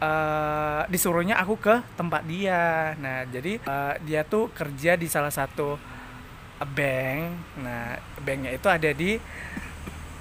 eh, 0.00 0.82
disuruhnya 0.88 1.36
aku 1.38 1.60
ke 1.60 1.84
tempat 1.94 2.24
dia. 2.24 2.96
Nah 2.98 3.28
jadi 3.28 3.60
eh, 3.60 3.94
dia 4.02 4.24
tuh 4.24 4.48
kerja 4.50 4.96
di 4.96 5.06
salah 5.06 5.32
satu 5.32 5.76
bank. 6.60 7.20
Nah 7.60 7.96
banknya 8.20 8.50
itu 8.52 8.68
ada 8.68 8.90
di 8.92 9.20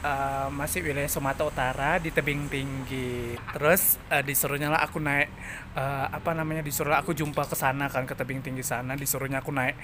eh, 0.04 0.48
masih 0.52 0.80
wilayah 0.84 1.12
Sumatera 1.12 1.48
Utara 1.48 1.92
di 2.00 2.12
tebing 2.12 2.48
tinggi 2.48 3.36
terus 3.52 4.00
eh, 4.08 4.24
disuruhnya 4.24 4.72
lah 4.72 4.84
aku 4.84 5.00
naik 5.00 5.28
eh, 5.76 6.06
apa 6.12 6.32
namanya 6.32 6.64
disuruh 6.64 6.96
aku 6.96 7.12
jumpa 7.12 7.44
ke 7.44 7.56
sana 7.56 7.92
kan 7.92 8.08
ke 8.08 8.16
tebing 8.16 8.40
tinggi 8.40 8.64
sana 8.64 8.96
disuruhnya 8.96 9.44
aku 9.44 9.52
naik. 9.52 9.76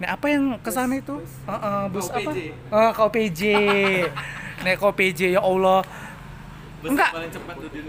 Naik 0.00 0.10
apa 0.18 0.26
yang 0.26 0.44
ke 0.58 0.70
sana 0.70 0.98
itu? 0.98 1.18
Eh, 1.46 1.54
eh, 1.54 1.84
bus 1.90 2.08
apa? 2.10 2.30
Eh, 2.34 2.90
ke 2.94 3.00
OPJ 3.02 3.40
naik 4.66 4.76
ke 4.78 4.84
OPJ 4.86 5.20
ya 5.34 5.42
Allah. 5.42 5.82
Enggak. 6.82 7.10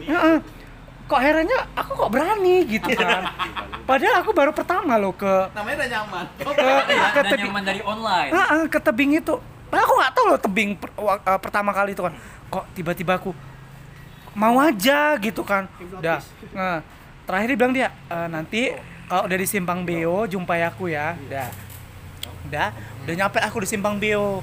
Heeh. 0.05 0.37
Kok 1.03 1.19
herannya 1.19 1.59
aku 1.73 1.91
kok 1.95 2.09
berani 2.09 2.55
gitu 2.65 2.89
kan? 2.99 3.27
Padahal 3.83 4.15
aku 4.19 4.31
baru 4.31 4.51
pertama 4.51 4.95
loh 4.95 5.11
ke 5.11 5.27
Namanya 5.51 5.75
udah 5.77 5.89
nyaman. 5.91 6.25
ke, 6.39 6.67
ke 7.11 7.21
tebing 7.25 7.43
nyaman 7.45 7.63
dari 7.63 7.81
online. 7.81 8.31
Heeh, 8.31 8.61
ke 8.65 8.79
tebing 8.79 9.11
itu. 9.17 9.35
Padahal 9.67 9.85
aku 9.85 9.95
nggak 9.95 10.13
tahu 10.13 10.25
loh 10.25 10.39
tebing 10.39 10.69
per- 10.73 10.95
eh, 10.95 11.39
pertama 11.39 11.69
kali 11.69 11.91
itu 11.91 12.01
kan. 12.01 12.13
Kok 12.47 12.63
tiba-tiba 12.71 13.13
aku 13.15 13.35
mau 14.33 14.55
aja 14.57 15.13
gitu 15.17 15.43
kan. 15.43 15.67
Udah. 15.91 16.23
Nah, 16.49 16.79
terakhir 17.23 17.47
dia 17.49 17.57
bilang 17.57 17.73
dia 17.73 17.87
"Eh, 18.07 18.27
nanti 18.27 18.61
kalau 19.05 19.27
udah 19.27 19.37
di 19.37 19.45
simpang 19.45 19.83
Beo 19.83 20.23
jumpai 20.25 20.63
aku 20.63 20.87
ya. 20.87 21.19
Udah. 21.19 21.47
Udah. 22.45 22.67
Udah 23.03 23.13
nyampe 23.15 23.37
aku 23.37 23.61
di 23.61 23.67
simpang 23.67 23.97
Beo 23.97 24.39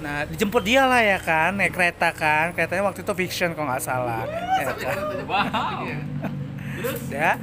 nah 0.00 0.24
dijemput 0.24 0.64
dia 0.64 0.88
lah 0.88 1.04
ya 1.04 1.18
kan 1.20 1.56
naik 1.56 1.76
kereta 1.76 2.08
kan. 2.16 2.56
Keretanya 2.56 2.88
waktu 2.88 3.04
itu 3.04 3.12
fiction 3.12 3.52
kalau 3.52 3.68
nggak 3.68 3.84
salah. 3.84 4.24
Ya 4.56 4.64
kan? 4.72 4.96
Wow. 5.28 5.84
ya 7.12 7.36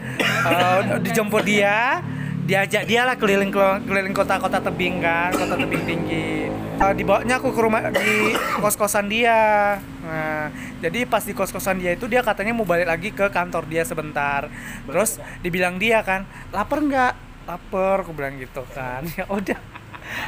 eh, 0.50 0.98
dijemput 1.06 1.46
dia 1.46 2.02
diajak 2.48 2.88
dia 2.88 3.04
lah 3.04 3.20
keliling 3.20 3.52
keliling 3.84 4.16
kota-kota 4.16 4.64
tebing 4.64 5.04
kan 5.04 5.36
kota 5.36 5.60
tebing 5.60 5.84
tinggi. 5.84 6.48
Eh, 6.78 6.94
dibawanya 6.96 7.42
aku 7.42 7.52
ke 7.52 7.60
rumah 7.60 7.92
di 7.92 8.34
kos-kosan 8.64 9.12
dia. 9.12 9.78
Nah 10.02 10.48
jadi 10.80 11.04
pas 11.04 11.22
di 11.28 11.36
kos-kosan 11.36 11.84
dia 11.84 11.94
itu 11.94 12.08
dia 12.08 12.24
katanya 12.24 12.56
mau 12.56 12.64
balik 12.64 12.88
lagi 12.88 13.10
ke 13.12 13.28
kantor 13.28 13.68
dia 13.68 13.84
sebentar. 13.84 14.48
Terus 14.88 15.20
dibilang 15.44 15.76
dia 15.76 16.00
kan 16.02 16.24
lapar 16.56 16.80
nggak? 16.80 17.14
Lapar 17.46 18.08
aku 18.08 18.16
bilang 18.16 18.40
gitu 18.40 18.64
kan. 18.72 19.04
Ya 19.20 19.28
udah 19.28 19.60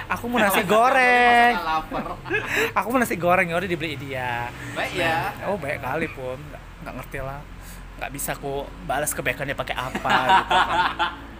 aku 0.07 0.25
mau 0.25 0.37
nasi 0.37 0.61
goreng 0.63 1.53
aku 2.71 2.87
mau 2.89 2.99
nasi 2.99 3.15
goreng 3.15 3.47
ya 3.47 3.55
udah 3.55 3.69
dibeli 3.69 3.95
dia 3.95 4.49
Baik 4.73 4.93
ya. 4.95 5.33
oh 5.45 5.55
baik 5.55 5.79
kali 5.79 6.07
pun 6.07 6.37
nggak, 6.39 6.61
nggak 6.81 6.93
ngerti 6.97 7.19
lah 7.19 7.39
nggak 7.97 8.11
bisa 8.11 8.29
aku 8.31 8.53
balas 8.83 9.11
kebaikannya 9.11 9.53
pakai 9.53 9.75
apa 9.75 10.11
gitu 10.29 10.55
kan 10.55 10.79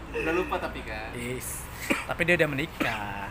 Udah 0.10 0.34
lupa 0.34 0.58
tapi 0.58 0.82
kan. 0.82 1.14
Is. 1.14 1.62
tapi 2.06 2.26
dia 2.26 2.34
udah 2.36 2.50
menikah 2.50 3.30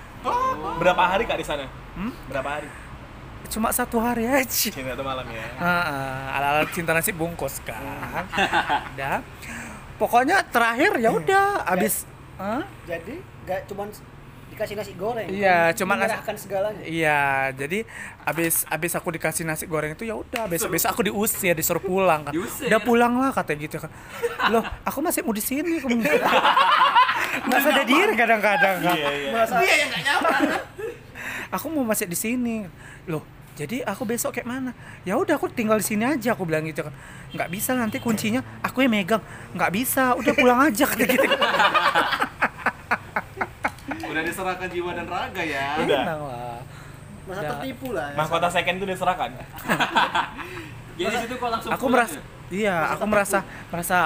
Berapa 0.79 1.03
hari 1.07 1.27
kak 1.27 1.39
di 1.39 1.47
sana? 1.47 1.67
Hmm? 1.95 2.11
Berapa 2.27 2.49
hari? 2.55 2.69
cuma 3.49 3.73
satu 3.73 3.97
hari 3.97 4.29
aja 4.29 4.69
Cinta 4.69 4.93
itu 4.93 5.01
malam 5.01 5.25
ya. 5.25 5.41
ala 6.29 6.47
ala 6.53 6.63
cinta 6.69 6.93
nasi 6.93 7.17
bungkus 7.17 7.65
kan 7.65 7.81
udah 8.93 9.25
pokoknya 9.97 10.45
terakhir 10.45 11.01
ya 11.01 11.09
udah 11.11 11.65
abis 11.67 12.05
Hah? 12.37 12.63
Jadi 12.85 13.19
gak 13.43 13.67
cuman 13.67 13.89
dikasih 14.59 14.75
nasi 14.75 14.93
goreng. 14.99 15.31
Iya, 15.31 15.71
cuman 15.79 15.95
nasi- 15.95 16.11
menyerahkan 16.11 16.35
segalanya. 16.35 16.83
Iya, 16.83 17.21
jadi 17.55 17.79
abis 18.27 18.67
abis 18.67 18.93
aku 18.99 19.09
dikasih 19.15 19.47
nasi 19.47 19.71
goreng 19.71 19.95
itu 19.95 20.03
ya 20.03 20.19
udah, 20.19 20.51
abis 20.51 20.67
abis 20.67 20.83
aku 20.83 21.07
diusir, 21.07 21.55
disuruh 21.55 21.79
pulang 21.79 22.27
kan. 22.27 22.35
Diusir? 22.35 22.67
Udah 22.67 22.83
pulang 22.83 23.15
lah 23.23 23.31
katanya 23.31 23.71
gitu 23.71 23.79
kan. 23.79 23.91
Loh, 24.51 24.67
aku 24.83 24.99
masih 24.99 25.23
mau 25.23 25.31
di 25.31 25.41
sini. 25.41 25.79
kamu. 25.79 26.03
Nggak 27.47 27.61
sadar 27.63 27.85
diri 27.87 28.15
kadang-kadang 28.19 28.77
kan. 28.83 28.97
Iya, 28.99 29.75
yang 29.79 29.89
gak 29.95 30.03
nyaman. 30.03 30.41
Aku 31.55 31.71
mau 31.71 31.87
masih 31.87 32.11
di 32.11 32.19
sini. 32.19 32.67
Loh, 33.07 33.23
jadi 33.55 33.87
aku 33.87 34.03
besok 34.05 34.35
kayak 34.35 34.49
mana? 34.51 34.71
Ya 35.07 35.15
udah 35.15 35.39
aku 35.39 35.47
tinggal 35.49 35.79
di 35.79 35.87
sini 35.87 36.03
aja 36.03 36.35
aku 36.35 36.43
bilang 36.43 36.67
gitu 36.67 36.83
kan. 36.83 36.95
Nggak 37.31 37.49
bisa 37.53 37.79
nanti 37.79 38.03
kuncinya 38.03 38.43
aku 38.61 38.83
yang 38.83 38.93
megang. 38.93 39.23
Nggak 39.55 39.71
bisa, 39.71 40.19
udah 40.19 40.33
pulang 40.35 40.61
aja 40.67 40.85
kata 40.85 41.05
gitu. 41.07 41.27
Udah 44.19 44.27
diserahkan 44.27 44.67
jiwa 44.67 44.91
dan 44.99 45.07
raga 45.07 45.43
ya. 45.47 45.79
Udah. 45.79 46.03
Enak 46.03 46.19
lah. 46.27 46.59
Masa 47.23 47.39
Udah. 47.39 47.51
tertipu 47.55 47.87
lah. 47.95 48.07
ya. 48.11 48.17
Mahkota 48.19 48.49
second 48.51 48.75
itu 48.83 48.87
diserahkan. 48.91 49.31
Jadi 50.99 51.15
situ 51.23 51.35
kok 51.39 51.49
langsung 51.55 51.71
aku 51.71 51.87
merasa 51.87 52.19
ya? 52.19 52.23
iya 52.51 52.77
aku 52.91 53.05
merasa 53.07 53.39
merasa 53.71 53.99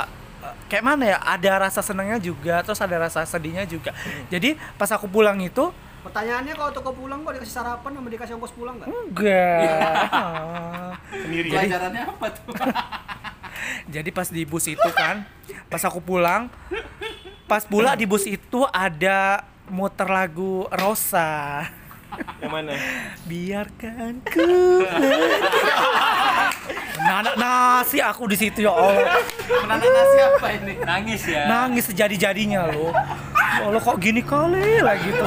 eh, 0.45 0.55
kayak 0.69 0.85
mana 0.85 1.05
ya 1.09 1.19
ada 1.25 1.53
rasa 1.65 1.81
senangnya 1.81 2.21
juga 2.21 2.61
terus 2.61 2.77
ada 2.85 2.97
rasa 3.01 3.25
sedihnya 3.25 3.65
juga 3.65 3.97
jadi 4.29 4.61
pas 4.77 4.93
aku 4.93 5.09
pulang 5.09 5.41
itu 5.41 5.73
Pertanyaannya 6.03 6.59
kalau 6.59 6.75
toko 6.75 6.91
pulang 6.99 7.23
kok 7.23 7.31
dikasih 7.39 7.55
sarapan 7.63 7.95
sama 7.95 8.09
dikasih 8.11 8.35
ongkos 8.35 8.55
pulang 8.59 8.75
nggak? 8.75 8.91
enggak 8.91 9.63
Sendiri. 11.23 11.49
Pelajarannya 11.55 12.03
apa 12.11 12.27
tuh? 12.35 12.53
jadi 13.95 14.11
pas 14.11 14.27
di 14.27 14.43
bus 14.43 14.67
itu 14.67 14.89
kan 14.99 15.23
pas 15.71 15.79
aku 15.87 16.03
pulang 16.03 16.51
pas 17.47 17.63
pula 17.63 17.95
di 17.95 18.03
bus 18.03 18.27
itu 18.27 18.67
ada 18.75 19.47
muter 19.73 20.05
lagu 20.05 20.69
Rosa 20.71 21.65
Yang 22.39 22.51
mana? 22.53 22.73
biarkan 23.25 24.21
ku 24.23 24.45
Nanak 27.03 27.35
nasi 27.35 27.99
aku 27.99 28.29
di 28.29 28.37
situ 28.37 28.63
ya 28.63 28.71
Allah 28.71 29.17
Menanam 29.65 29.89
nasi 29.89 30.19
apa 30.21 30.47
ini? 30.53 30.75
Nangis 30.79 31.23
ya. 31.25 31.43
nangis 31.49 31.85
sejadi-jadinya 31.89 32.69
loh 32.69 32.93
Ya 32.93 33.65
Allah 33.65 33.81
kok 33.81 33.97
gini 33.97 34.21
kali 34.21 34.79
lah 34.79 34.95
gitu 34.95 35.25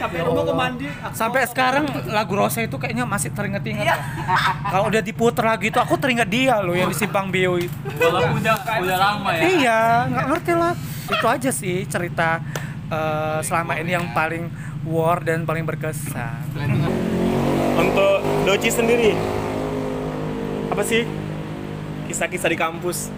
Sampai 0.00 0.20
rumah 0.22 0.42
ke 0.42 0.54
mandi. 0.54 0.86
aku- 0.88 1.12
sampai 1.12 1.40
sekarang 1.44 1.84
lagu 2.08 2.32
Rosa 2.32 2.60
itu 2.60 2.72
kayaknya 2.74 3.04
masih 3.04 3.30
teringat-ingat 3.30 3.84
loh. 3.86 4.00
kalau 4.64 4.84
udah 4.86 5.02
diputer 5.02 5.44
lagi 5.44 5.68
itu 5.68 5.76
aku 5.76 5.94
teringat 5.94 6.24
dia 6.26 6.56
loh 6.58 6.72
yang 6.72 6.88
di 6.88 6.96
Simpang 6.96 7.28
Beo 7.28 7.54
itu 7.54 7.68
Walaupun 7.92 8.40
udah 8.40 8.54
udah 8.80 8.96
lama 8.98 9.30
ya. 9.30 9.42
iya 9.44 9.80
nggak 10.06 10.24
ngerti 10.26 10.52
lah 10.54 10.72
itu 11.06 11.26
aja 11.26 11.50
sih 11.50 11.84
cerita 11.84 12.40
eh, 12.88 13.38
selama 13.40 13.76
ini 13.76 13.92
yang 13.92 14.08
paling 14.10 14.48
war 14.82 15.20
dan 15.20 15.44
paling 15.44 15.62
berkesan 15.62 16.40
Untuk 17.72 18.16
Doci 18.42 18.68
sendiri, 18.68 19.12
apa 20.66 20.82
sih 20.82 21.04
kisah-kisah 22.06 22.48
di 22.48 22.58
kampus 22.58 23.08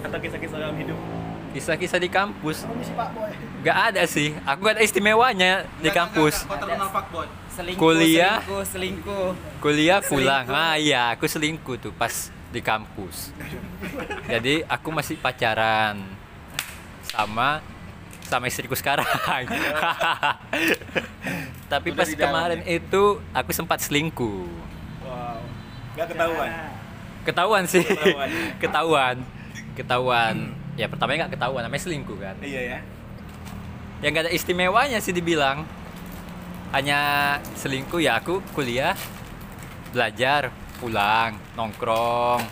atau 0.00 0.16
kisah-kisah 0.16 0.56
dalam 0.58 0.72
hidup? 0.74 0.96
Kisah-kisah 1.52 1.98
di 1.98 2.08
kampus 2.08 2.64
Komisi 2.64 2.92
Pak 2.92 3.08
Boy. 3.12 3.28
Gak 3.64 3.78
ada 3.90 4.02
sih. 4.04 4.36
Aku 4.44 4.60
gak 4.60 4.76
ada 4.76 4.84
istimewanya 4.84 5.64
di 5.80 5.88
kampus. 5.88 6.44
Fuckboy. 6.44 7.26
selingkuh 7.54 7.80
Kuliah. 7.80 8.42
selingkuh 8.42 8.62
selingkuh 8.66 9.26
Kuliah 9.64 9.98
pulang. 10.04 10.44
Ah 10.52 10.76
iya, 10.76 11.16
aku 11.16 11.24
selingkuh 11.24 11.80
tuh 11.80 11.92
pas 11.96 12.28
di 12.52 12.60
kampus. 12.60 13.32
Jadi 14.28 14.62
aku 14.68 14.88
masih 14.92 15.16
pacaran 15.16 15.96
sama 17.08 17.64
sama 18.26 18.50
istriku 18.50 18.76
sekarang. 18.76 19.06
Tapi 21.72 21.88
Udah 21.90 21.98
pas 22.04 22.10
kemarin 22.12 22.60
itu 22.68 23.22
aku 23.32 23.50
sempat 23.54 23.80
selingkuh. 23.80 24.46
Wow, 25.06 25.40
nggak 25.96 26.06
ketahuan. 26.12 26.50
Ketahuan 27.24 27.64
sih. 27.64 27.84
Ketahuan. 27.86 28.28
Ketahuan. 28.62 29.16
Ketahuan. 29.74 30.34
Ya 30.74 30.86
pertamanya 30.90 31.26
nggak 31.26 31.38
ketahuan, 31.38 31.62
namanya 31.64 31.82
selingkuh 31.86 32.18
kan. 32.18 32.36
Iya 32.42 32.60
ya. 32.76 32.78
Yang 34.00 34.10
gak 34.14 34.26
ada 34.26 34.32
istimewanya 34.32 34.98
sih 34.98 35.14
dibilang. 35.14 35.62
Hanya 36.74 37.38
selingkuh 37.54 38.02
ya 38.02 38.18
aku 38.18 38.42
kuliah 38.50 38.98
belajar 39.94 40.50
pulang 40.82 41.38
nongkrong. 41.54 42.42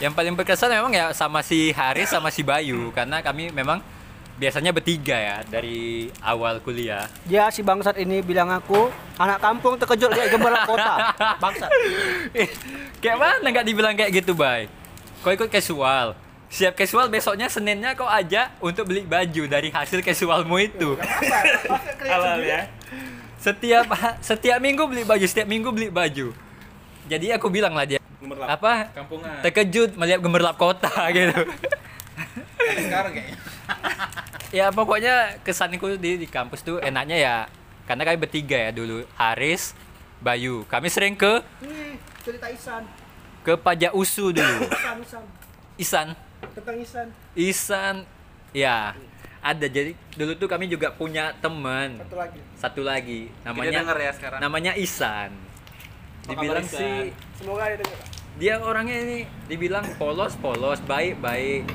Yang 0.00 0.12
paling 0.16 0.34
berkesan 0.34 0.72
memang 0.72 0.92
ya 0.96 1.12
sama 1.12 1.44
si 1.44 1.70
Haris 1.70 2.10
sama 2.10 2.32
si 2.32 2.40
Bayu 2.40 2.90
karena 2.96 3.20
kami 3.20 3.52
memang 3.52 3.84
biasanya 4.40 4.72
bertiga 4.72 5.14
ya 5.14 5.36
dari 5.44 6.08
awal 6.24 6.58
kuliah. 6.64 7.06
Dia 7.28 7.52
si 7.52 7.60
bangsat 7.60 8.00
ini 8.00 8.24
bilang 8.24 8.48
aku 8.48 8.88
anak 9.20 9.38
kampung 9.38 9.76
terkejut 9.76 10.10
lihat 10.10 10.32
gemerlap 10.32 10.64
kota. 10.64 11.12
Bangsat. 11.44 11.70
kayak 12.98 13.18
mana 13.20 13.46
nggak 13.52 13.66
dibilang 13.68 13.94
kayak 13.94 14.10
gitu 14.24 14.32
bay? 14.32 14.66
Kau 15.22 15.30
ikut 15.30 15.52
casual 15.52 16.18
siap 16.52 16.76
casual 16.76 17.08
besoknya 17.08 17.48
seninnya 17.48 17.96
kau 17.96 18.04
aja 18.04 18.52
untuk 18.60 18.84
beli 18.84 19.02
baju 19.02 19.48
dari 19.48 19.72
hasil 19.72 20.04
casualmu 20.04 20.60
itu 20.60 21.00
Halal 22.02 22.44
ya. 22.44 22.68
setiap 23.40 23.88
setiap 24.20 24.60
minggu 24.60 24.84
beli 24.84 25.02
baju 25.02 25.24
setiap 25.24 25.48
minggu 25.48 25.72
beli 25.72 25.88
baju 25.88 26.36
jadi 27.08 27.34
aku 27.34 27.48
bilang 27.48 27.72
lah 27.72 27.88
dia 27.88 28.00
Gemerlap. 28.20 28.52
apa 28.52 28.92
Kampungan. 28.92 29.40
terkejut 29.40 29.96
melihat 29.96 30.20
gemerlap 30.20 30.54
kota 30.54 30.92
gitu 31.10 31.40
Sekarang 32.62 33.10
kayaknya. 33.10 33.36
ya 34.60 34.66
pokoknya 34.68 35.14
kesanku 35.40 35.96
di 35.96 36.20
di 36.20 36.28
kampus 36.28 36.60
tuh 36.60 36.78
enaknya 36.78 37.16
ya 37.16 37.34
karena 37.82 38.04
kami 38.04 38.18
bertiga 38.20 38.60
ya 38.60 38.70
dulu 38.70 39.02
Haris 39.16 39.72
Bayu 40.20 40.68
kami 40.68 40.86
sering 40.86 41.16
ke 41.16 41.40
cerita 42.20 42.46
Isan. 42.46 42.84
ke 43.40 43.56
pajak 43.56 43.90
usu 43.90 44.30
dulu 44.30 44.56
Isan, 44.62 44.96
Isan. 45.00 45.24
Isan 45.74 46.06
Tentang 46.44 46.76
Isan. 46.76 47.06
Isan 47.32 47.94
ya 48.50 48.92
ada 49.40 49.66
jadi 49.66 49.96
dulu 50.12 50.36
tuh 50.36 50.46
kami 50.46 50.66
juga 50.66 50.90
punya 50.90 51.34
teman 51.36 51.98
Satu 51.98 52.14
lagi. 52.16 52.40
satu 52.54 52.80
lagi 52.80 53.20
namanya 53.42 53.80
denger 53.80 53.98
ya 53.98 54.12
sekarang. 54.12 54.38
namanya 54.38 54.72
Isan 54.76 55.30
dibilang 56.24 56.62
Isan? 56.62 56.78
sih 56.78 56.98
Semoga 57.34 57.66
dia 57.66 57.76
dengar. 57.76 57.98
dia 58.34 58.54
orangnya 58.56 58.96
ini 58.98 59.18
dibilang 59.48 59.82
polos 59.96 60.36
polos 60.36 60.78
baik 60.80 61.18
baik 61.18 61.66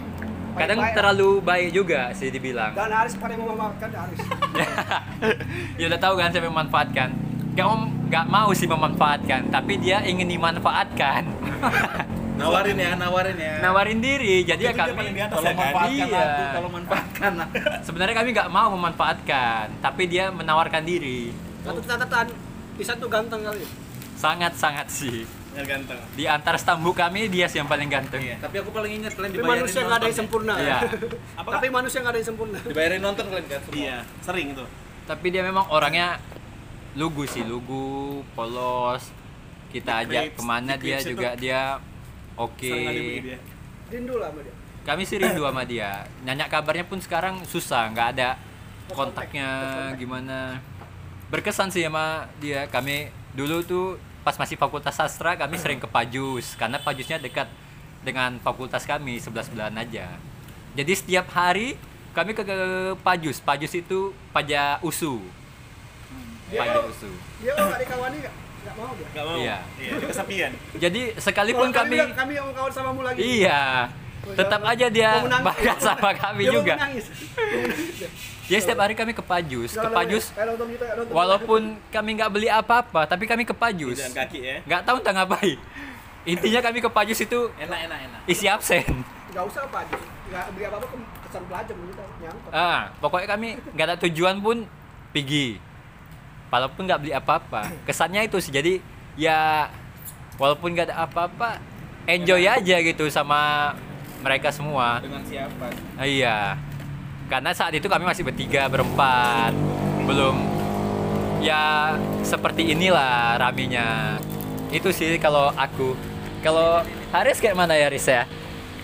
kadang 0.56 0.80
lah. 0.80 0.90
terlalu 0.92 1.38
baik 1.40 1.70
juga 1.72 2.14
sih 2.14 2.30
dibilang 2.30 2.72
Dan 2.72 2.88
Haris 2.90 3.14
paling 3.14 3.36
memanfaatkan 3.36 3.90
Haris. 3.92 4.20
ya 5.82 5.86
udah 5.86 6.00
tahu 6.00 6.14
kan 6.16 6.30
saya 6.30 6.44
memanfaatkan 6.44 7.10
gak, 7.52 7.68
om 7.68 7.82
gak 8.08 8.26
mau 8.26 8.50
sih 8.54 8.66
memanfaatkan 8.66 9.50
tapi 9.50 9.76
dia 9.78 10.00
ingin 10.02 10.26
dimanfaatkan 10.26 11.26
Nawarin 12.38 12.78
ya, 12.78 12.92
nawarin 12.94 13.38
ya. 13.38 13.54
nawarin 13.60 14.00
diri 14.00 14.36
jadi 14.44 14.64
ya 14.64 14.72
kami 14.72 14.94
paling 14.94 15.12
di 15.12 15.22
atas 15.22 15.36
Kalau 15.36 15.44
ya 15.44 15.52
kan? 15.52 15.60
manfaatkan 15.60 16.08
Iya. 16.08 16.22
aku, 16.22 16.44
kalau 16.54 16.70
manfaatkan 16.70 17.32
sebenarnya 17.88 18.16
kami 18.16 18.30
nggak 18.32 18.50
mau 18.50 18.68
memanfaatkan 18.72 19.66
tapi 19.80 20.04
dia 20.06 20.30
menawarkan 20.30 20.84
diri 20.84 21.34
Satu 21.60 21.82
catatan, 21.82 22.28
Isan 22.78 22.96
tuh 22.96 23.08
ganteng 23.08 23.42
kali. 23.42 23.66
sangat 24.16 24.54
sangat 24.54 24.88
sih 24.88 25.26
ganteng. 25.58 25.98
di 26.14 26.24
antara 26.24 26.54
stambu 26.54 26.94
kami 26.94 27.26
dia 27.28 27.46
sih 27.46 27.58
yang 27.58 27.66
paling 27.66 27.86
ganteng 27.88 28.22
Tapi 28.38 28.56
aku 28.56 28.70
paling 28.70 28.92
ingat 28.96 29.12
kalian 29.12 29.32
Tapi 29.32 29.38
dibayarin 29.40 29.58
manusia 29.60 29.80
nggak 29.80 29.90
ada 29.90 29.98
yang 29.98 30.06
nonton. 30.08 30.22
sempurna. 30.22 30.54
Iya. 30.56 30.80
Tapi 31.50 31.68
manusia 31.68 31.98
nggak 31.98 32.14
ada 32.14 32.20
yang 32.20 32.30
sempurna. 32.30 32.60
Dibayarin 32.62 33.02
nonton 33.02 33.26
kalian 33.26 33.46
kan 33.48 33.60
semua. 33.60 33.74
Iya, 33.76 33.98
sering 34.22 34.48
tuh. 34.54 34.68
tapi 35.04 35.28
dia 35.28 35.40
memang 35.40 35.66
orangnya 35.68 36.20
lugu 36.94 37.24
sih 37.26 37.42
lugu 37.42 37.88
polos 38.34 39.08
kita 39.68 40.04
ajak 40.04 40.36
ke 40.36 40.44
mana 40.44 40.76
di 40.76 40.84
dia 40.84 40.98
juga 41.00 41.32
dia 41.34 41.80
oke. 42.38 42.72
Dia. 43.26 43.40
Rindu 43.92 44.16
lah 44.22 44.32
sama 44.32 44.42
dia. 44.46 44.56
kami 44.88 45.04
sih 45.04 45.20
rindu 45.20 45.44
sama 45.44 45.68
dia. 45.68 46.08
Nanya 46.24 46.48
kabarnya 46.48 46.88
pun 46.88 47.02
sekarang 47.04 47.44
susah 47.44 47.92
nggak 47.92 48.08
ada 48.16 48.40
kontaknya 48.96 49.50
gimana. 50.00 50.64
Berkesan 51.28 51.68
sih 51.74 51.84
sama 51.84 52.32
dia. 52.40 52.72
Kami 52.72 53.12
dulu 53.36 53.60
tuh 53.68 53.86
pas 54.24 54.36
masih 54.40 54.56
fakultas 54.56 54.96
sastra 54.96 55.36
kami 55.36 55.60
sering 55.60 55.80
ke 55.80 55.88
Pajus 55.88 56.56
karena 56.56 56.80
Pajusnya 56.80 57.20
dekat 57.20 57.52
dengan 58.04 58.40
fakultas 58.40 58.88
kami 58.88 59.20
sebelah 59.20 59.44
sebelahan 59.44 59.76
aja. 59.76 60.08
Jadi 60.72 60.94
setiap 60.96 61.28
hari 61.36 61.76
kami 62.16 62.32
ke, 62.32 62.48
ke 62.48 62.58
Pajus. 63.04 63.44
Pajus 63.44 63.76
itu 63.76 64.16
pajak 64.32 64.80
usu 64.88 65.20
pajak 66.48 66.84
usu 66.88 67.12
Dia 67.44 67.52
nggak 67.60 67.80
dikawani 67.84 68.18
nggak 68.24 68.36
nggak 68.68 68.76
mau 68.78 68.92
dia. 68.92 69.08
Gak 69.10 69.24
mau. 69.24 69.38
Iya. 69.38 69.58
Iya, 69.80 69.92
kesepian. 70.04 70.52
jadi 70.76 71.02
sekalipun 71.16 71.68
Kalau 71.70 71.80
kami 71.82 71.98
kami 72.12 72.34
mau 72.36 72.52
kawan 72.52 72.72
samamu 72.72 73.02
lagi. 73.02 73.20
iya 73.24 73.88
tetap 74.28 74.60
aja 74.62 74.88
dia 74.88 75.12
bakat 75.24 75.80
sama 75.80 76.12
kami 76.12 76.44
Dia 76.44 76.54
juga 76.54 76.74
menangis. 76.76 77.06
Ya 78.48 78.58
setiap 78.60 78.80
hari 78.80 78.92
kami 78.92 79.12
ke 79.12 79.20
Pajus, 79.20 79.72
ke 79.72 79.88
Pajus. 79.90 80.32
Walaupun 81.10 81.80
kami 81.88 82.10
nggak 82.16 82.32
beli 82.32 82.48
apa-apa, 82.48 83.04
tapi 83.04 83.24
kami 83.24 83.44
ke 83.44 83.52
Pajus. 83.52 84.00
Jalan 84.00 84.16
kaki 84.16 84.40
ya. 84.40 84.56
Nggak 84.64 84.82
tahu 84.84 84.96
entah 85.00 85.14
ngapain. 85.14 85.58
Intinya 86.24 86.60
kami 86.62 86.80
ke 86.80 86.88
Pajus 86.88 87.20
itu 87.22 87.40
Enak, 87.56 87.80
enak, 87.88 88.00
enak. 88.04 88.22
isi 88.28 88.48
absen. 88.48 88.84
nggak 89.28 89.44
usah 89.44 89.64
apa 89.64 89.84
aja 89.84 89.96
nggak 90.28 90.46
beli 90.50 90.66
apa 90.66 90.76
apa 90.76 90.88
kesan 91.24 91.44
pelajar 91.46 91.76
kita 91.78 92.04
nyangkut 92.20 92.52
Ah, 92.52 92.82
pokoknya 92.98 93.28
kami 93.30 93.48
nggak 93.76 93.86
ada 93.86 93.98
tujuan 94.04 94.36
pun 94.40 94.58
pergi. 95.12 95.60
Walaupun 96.48 96.88
nggak 96.88 97.00
beli 97.04 97.14
apa-apa. 97.14 97.72
Kesannya 97.84 98.28
itu 98.28 98.40
sih. 98.40 98.52
Jadi 98.54 98.80
ya 99.20 99.68
walaupun 100.40 100.72
nggak 100.72 100.94
ada 100.94 100.98
apa-apa, 101.04 101.60
enjoy 102.08 102.48
aja 102.48 102.76
gitu 102.80 103.10
sama 103.12 103.74
mereka 104.24 104.50
semua. 104.50 105.04
Dengan 105.04 105.24
siapa? 105.28 105.66
Iya. 106.00 106.56
Karena 107.28 107.52
saat 107.52 107.76
itu 107.76 107.92
kami 107.92 108.08
masih 108.08 108.24
bertiga, 108.24 108.72
berempat. 108.72 109.52
Belum 110.08 110.40
ya 111.44 111.96
seperti 112.24 112.72
inilah 112.72 113.36
raminya. 113.36 114.18
Itu 114.72 114.96
sih 114.96 115.20
kalau 115.20 115.52
aku. 115.54 115.96
Kalau 116.46 116.86
Haris 117.12 117.44
kayak 117.44 117.58
mana 117.58 117.76
ya 117.76 117.92
Haris 117.92 118.08
ya? 118.08 118.24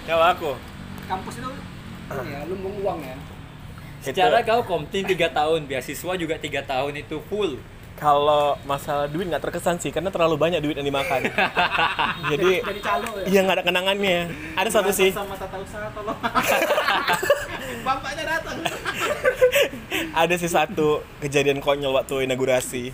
Kalau 0.04 0.26
aku, 0.28 0.52
kampus 1.08 1.40
itu 1.40 1.52
ya 2.12 2.40
lumbung 2.46 2.76
uang 2.84 3.00
ya 3.02 3.16
Secara 4.04 4.44
kau 4.44 4.62
komting 4.68 5.08
3 5.08 5.32
tahun, 5.32 5.60
beasiswa 5.64 6.14
juga 6.20 6.36
3 6.36 6.64
tahun 6.68 6.94
itu 7.00 7.18
full. 7.32 7.56
kalau 7.94 8.58
masalah 8.66 9.06
duit 9.06 9.30
nggak 9.30 9.40
terkesan 9.40 9.78
sih 9.78 9.94
karena 9.94 10.10
terlalu 10.10 10.36
banyak 10.36 10.60
duit 10.60 10.76
yang 10.76 10.84
dimakan. 10.84 11.24
Jadi 12.34 12.60
jadi 12.60 12.82
calo 12.82 13.22
ya 13.22 13.26
iya 13.30 13.40
nggak 13.46 13.56
ada 13.62 13.64
kenangannya. 13.64 14.20
Ada 14.60 14.70
satu 14.82 14.92
sih. 14.92 15.14
Sama 15.14 15.38
tata 15.38 15.62
usaha 15.62 15.88
tolong. 15.94 16.18
bapaknya 17.88 18.24
datang 18.28 18.58
ada 20.14 20.36
sih 20.38 20.50
satu 20.50 21.06
kejadian 21.22 21.62
konyol 21.62 21.94
waktu 21.96 22.26
inaugurasi. 22.26 22.94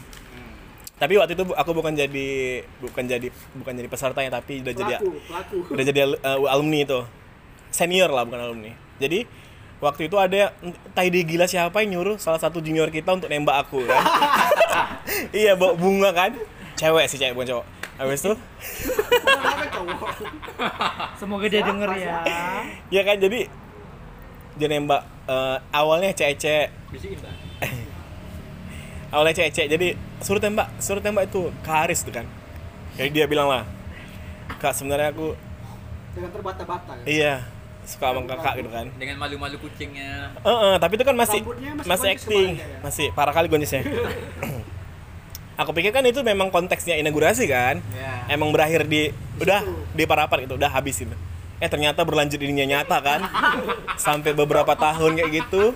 Tapi 1.00 1.16
waktu 1.16 1.32
itu 1.40 1.44
aku 1.56 1.72
bukan 1.72 1.96
jadi 1.96 2.62
bukan 2.84 3.04
jadi 3.08 3.28
bukan 3.56 3.72
jadi 3.72 3.88
pesertanya 3.88 4.36
tapi 4.36 4.60
udah 4.60 4.74
jadi 4.76 4.94
pelaku 5.00 5.12
pelaku 5.32 5.58
udah 5.72 5.84
jadi 5.88 6.00
uh, 6.12 6.52
alumni 6.52 6.84
itu. 6.84 7.00
Senior 7.72 8.12
lah 8.12 8.28
bukan 8.28 8.42
alumni. 8.44 8.72
Jadi 9.00 9.24
waktu 9.80 10.12
itu 10.12 10.16
ada 10.20 10.52
ide 11.00 11.22
gila 11.24 11.48
siapa 11.48 11.84
yang 11.84 12.00
nyuruh 12.00 12.20
salah 12.20 12.40
satu 12.40 12.60
junior 12.60 12.92
kita 12.92 13.16
untuk 13.16 13.32
nembak 13.32 13.68
aku 13.68 13.84
kan. 13.88 14.04
iya 15.40 15.56
bawa 15.56 15.76
bunga 15.80 16.12
kan. 16.12 16.32
Cewek 16.76 17.08
sih 17.12 17.20
cewek 17.20 17.36
bukan 17.36 17.48
cowok. 17.60 17.66
Habis 18.00 18.24
itu 18.24 18.34
Semoga 21.20 21.46
dia 21.52 21.62
denger 21.64 21.90
ya. 22.00 22.16
ya 22.96 23.02
kan 23.04 23.20
jadi 23.20 23.48
dia 24.60 24.68
nembak 24.68 25.08
eh, 25.32 25.58
awalnya 25.72 26.12
cece 26.12 26.68
awalnya 29.16 29.34
cece 29.40 29.72
jadi 29.72 29.96
suruh 30.20 30.44
tembak 30.44 30.68
suruh 30.84 31.00
tembak 31.00 31.32
itu 31.32 31.48
ke 31.64 31.72
Haris 31.72 32.04
tuh 32.04 32.12
kan 32.12 32.28
jadi 33.00 33.10
dia 33.10 33.26
bilang 33.32 33.48
lah 33.48 33.64
kak 34.60 34.76
sebenarnya 34.76 35.16
aku 35.16 35.32
dengan 36.12 36.30
terbata-bata 36.36 36.92
ya 37.00 37.06
iya 37.08 37.34
suka 37.90 38.14
sama 38.14 38.22
kakak 38.30 38.54
gitu 38.62 38.70
kan. 38.70 38.86
Dengan 39.02 39.18
malu-malu 39.18 39.58
kucingnya. 39.58 40.30
Eh, 40.46 40.50
eh, 40.50 40.76
tapi 40.78 40.94
itu 40.96 41.04
kan 41.04 41.16
masih 41.18 41.42
Rambutnya 41.42 41.72
masih 41.74 41.90
masih, 41.90 42.10
acting. 42.14 42.50
ya? 42.62 42.78
masih 42.86 43.08
parah 43.18 43.34
kali 43.34 43.50
goncisnya 43.50 43.82
aku 45.60 45.76
pikir 45.76 45.92
kan 45.92 46.06
itu 46.08 46.24
memang 46.24 46.54
konteksnya 46.54 46.96
inaugurasi 47.02 47.50
kan. 47.50 47.84
Ya. 47.92 48.32
emang 48.32 48.54
berakhir 48.54 48.88
di 48.88 49.12
udah 49.42 49.66
di 49.92 50.04
parapat 50.08 50.46
gitu 50.48 50.56
udah 50.56 50.72
habis 50.72 51.04
itu. 51.04 51.16
Eh 51.60 51.68
ternyata 51.68 52.06
berlanjut 52.08 52.40
ininya 52.40 52.80
nyata 52.80 52.98
kan. 53.04 53.20
Sampai 54.00 54.32
beberapa 54.32 54.72
tahun 54.78 55.20
kayak 55.20 55.32
gitu. 55.44 55.76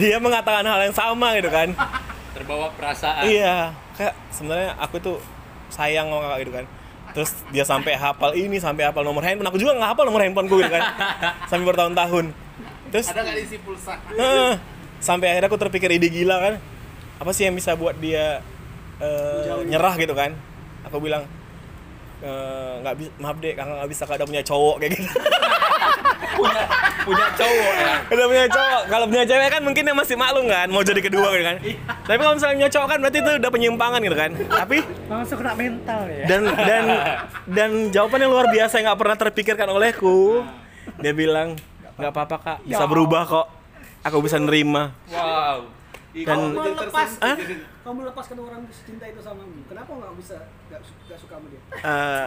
Dia 0.00 0.18
mengatakan 0.18 0.66
hal 0.66 0.80
yang 0.90 0.96
sama 0.96 1.38
gitu 1.38 1.52
kan. 1.52 1.76
Terbawa 2.34 2.74
perasaan. 2.74 3.28
iya. 3.30 3.70
Kayak 3.94 4.18
sebenarnya 4.34 4.74
aku 4.80 4.96
tuh 4.98 5.16
sayang 5.70 6.10
sama 6.10 6.20
kakak 6.26 6.38
gitu 6.42 6.52
kan 6.58 6.66
terus 7.12 7.30
dia 7.52 7.62
sampai 7.62 7.92
hafal 7.94 8.32
ini 8.32 8.56
sampai 8.56 8.88
hafal 8.88 9.04
nomor 9.04 9.20
handphone. 9.22 9.48
Aku 9.48 9.60
juga 9.60 9.76
nggak 9.76 9.90
hafal 9.92 10.04
nomor 10.08 10.20
handphoneku 10.24 10.56
gitu 10.60 10.72
kan. 10.72 10.82
Sampai 11.50 11.64
bertahun-tahun. 11.68 12.32
Terus 12.88 13.06
Ada 13.08 13.20
nggak 13.22 13.36
diisi 13.40 13.56
pulsa? 13.60 13.94
Heeh. 14.12 14.54
sampai 15.02 15.34
akhirnya 15.34 15.50
aku 15.50 15.58
terpikir 15.58 15.90
ide 15.90 16.08
gila 16.08 16.36
kan. 16.38 16.54
Apa 17.18 17.30
sih 17.34 17.44
yang 17.44 17.54
bisa 17.54 17.74
buat 17.74 17.98
dia 17.98 18.40
eh, 18.98 19.62
nyerah 19.66 19.94
gitu 19.96 20.14
kan. 20.14 20.32
Aku 20.86 20.98
bilang 20.98 21.24
"Eh, 22.22 22.74
nggak 22.86 22.94
bisa 23.02 23.10
maaf 23.18 23.36
deh 23.42 23.52
kakak 23.52 23.74
nggak 23.82 23.90
bisa 23.90 24.02
kakak 24.06 24.16
udah 24.22 24.28
punya 24.30 24.42
cowok 24.46 24.76
kayak 24.78 24.90
gitu 24.94 25.02
punya 26.42 26.62
punya 27.02 27.26
cowok 27.34 27.74
ya. 27.74 27.94
udah 28.10 28.26
punya 28.26 28.46
cowok. 28.50 28.82
Kalau 28.90 29.06
punya 29.06 29.24
cewek 29.24 29.48
kan 29.48 29.60
mungkin 29.62 29.82
dia 29.86 29.94
masih 29.94 30.16
maklum 30.18 30.46
kan 30.50 30.66
mau 30.68 30.82
jadi 30.82 31.00
kedua 31.00 31.28
gitu 31.32 31.44
kan. 31.46 31.56
Tapi 32.02 32.18
kalau 32.18 32.34
misalnya 32.34 32.56
punya 32.58 32.70
cowok 32.70 32.88
kan 32.90 32.98
berarti 32.98 33.18
itu 33.22 33.30
udah 33.38 33.50
penyimpangan 33.50 34.00
gitu 34.02 34.16
kan. 34.16 34.30
Tapi 34.34 34.76
Langsung 35.06 35.36
kena 35.38 35.54
mental 35.54 36.00
ya. 36.08 36.24
dan 36.26 36.42
dan 36.54 36.84
dan 37.46 37.70
jawaban 37.90 38.18
yang 38.26 38.32
luar 38.32 38.46
biasa 38.50 38.72
yang 38.80 38.86
nggak 38.90 39.00
pernah 39.00 39.16
terpikirkan 39.18 39.68
olehku. 39.70 40.42
Dia 40.98 41.12
bilang 41.14 41.54
nggak 41.96 42.10
apa-apa 42.10 42.36
kak. 42.38 42.58
Bisa 42.66 42.84
berubah 42.86 43.22
kok. 43.24 43.46
Aku 44.02 44.18
bisa 44.18 44.34
nerima. 44.42 44.90
Wow. 45.14 45.81
Dan 46.12 46.36
kamu 46.52 46.76
lepas. 46.76 47.10
Hah? 47.18 47.36
kamu 47.82 47.98
lepaskan 48.06 48.36
orang 48.38 48.60
secinta 48.68 49.04
itu 49.08 49.20
sama 49.20 49.40
kamu. 49.42 49.64
Kenapa 49.64 49.90
nggak 49.96 50.12
bisa 50.14 50.36
nggak 50.68 50.80
su- 50.84 50.98
nggak 51.08 51.18
suka 51.18 51.34
sama 51.34 51.46
dia? 51.48 51.60
Eh, 51.72 52.26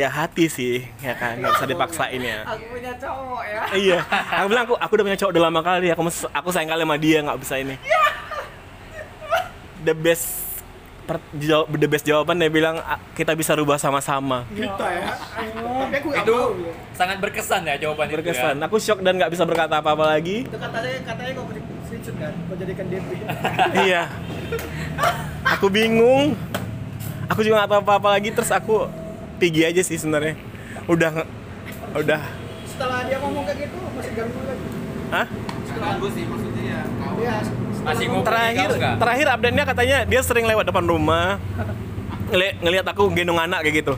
ya 0.00 0.08
hati 0.08 0.44
sih 0.48 0.76
ya 0.98 1.12
kan? 1.12 1.36
Nggak 1.36 1.52
bisa 1.54 1.66
dipaksain 1.68 2.22
ya. 2.24 2.40
Aku 2.42 2.64
punya 2.72 2.92
cowok 2.96 3.42
ya. 3.44 3.60
Iya. 3.76 3.98
Aku 4.08 4.46
bilang 4.48 4.64
aku 4.64 4.74
aku 4.74 4.92
udah 4.96 5.04
punya 5.04 5.18
cowok 5.20 5.32
udah 5.36 5.44
lama 5.44 5.60
kali. 5.60 5.86
Aku 5.92 6.02
aku 6.32 6.48
sayang 6.48 6.70
kali 6.72 6.82
sama 6.82 6.96
dia 6.96 7.18
nggak 7.20 7.38
bisa 7.38 7.54
ini. 7.60 7.76
The 9.84 9.94
best 9.94 10.26
per, 11.06 11.22
the 11.70 11.86
best 11.86 12.02
jawaban 12.02 12.42
dia 12.42 12.50
bilang 12.50 12.82
"Ah, 12.82 12.98
kita 13.14 13.36
bisa 13.38 13.54
rubah 13.54 13.78
sama-sama. 13.78 14.42
Kita 14.50 14.86
ya. 14.90 15.06
Tapi 15.54 15.96
aku 16.02 16.08
Itu 16.10 16.36
ya. 16.58 16.72
sangat 16.96 17.22
berkesan 17.22 17.62
ya 17.62 17.78
jawaban 17.78 18.10
berkesan. 18.10 18.58
Itu. 18.58 18.64
aku 18.64 18.76
shock 18.82 19.04
dan 19.04 19.14
nggak 19.14 19.30
bisa 19.30 19.46
berkata 19.46 19.78
apa-apa 19.78 20.08
lagi. 20.08 20.42
Itu 20.42 20.58
katanya 20.58 20.98
katanya 21.04 21.32
kok 21.36 21.46
pengecut 22.06 22.16
kan? 22.16 22.32
Kau 22.46 22.56
jadikan 22.56 22.86
DP 22.86 23.08
iya. 23.86 24.02
Aku 25.48 25.66
bingung. 25.68 26.38
Aku 27.26 27.42
juga 27.42 27.58
nggak 27.58 27.70
tahu 27.72 27.80
apa-apa 27.82 28.08
lagi 28.14 28.30
terus 28.30 28.50
aku 28.50 28.86
pergi 29.36 29.66
aja 29.66 29.82
sih 29.82 29.98
sebenarnya. 29.98 30.38
Udah 30.86 31.26
udah. 31.92 32.22
Setelah 32.64 33.02
dia 33.02 33.18
ngomong 33.18 33.42
kayak 33.42 33.66
gitu 33.66 33.76
masih 33.90 34.12
ganggu 34.14 34.40
lagi. 34.46 34.66
Hah? 35.10 35.26
Ganggu 35.76 36.06
sih 36.08 36.24
maksudnya 36.24 36.62
ya. 36.64 36.80
kau- 36.86 37.18
iya 37.18 37.36
Masih 37.86 38.06
ngobrol 38.10 38.26
terakhir 38.26 38.68
terakhir 38.98 39.26
update-nya 39.30 39.64
katanya 39.64 39.98
dia 40.04 40.20
sering 40.22 40.46
lewat 40.46 40.64
depan 40.66 40.84
rumah. 40.84 41.38
Ngeli- 42.26 42.58
ngelihat 42.58 42.86
aku 42.86 43.06
gendong 43.10 43.38
anak 43.38 43.62
kayak 43.62 43.82
gitu. 43.82 43.94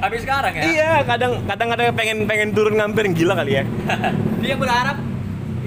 Tapi 0.00 0.16
sekarang 0.16 0.52
ya. 0.54 0.62
iya 0.64 0.92
kadang 1.02 1.42
kadang 1.44 1.68
kadang 1.68 1.86
pengen 1.92 2.18
pengen 2.24 2.48
turun 2.50 2.74
ngamper 2.74 3.10
gila 3.10 3.34
kali 3.36 3.58
ya. 3.58 3.64
Dia 4.42 4.54
berharap 4.56 4.96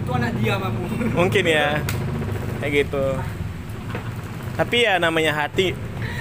itu 0.03 0.11
anak 0.11 0.31
dia 0.43 0.53
mamu 0.59 0.83
mungkin 1.19 1.43
ya. 1.47 1.79
Kayak 2.59 2.71
gitu. 2.85 3.05
Tapi 4.59 4.77
ya 4.85 4.99
namanya 4.99 5.31
hati 5.33 5.73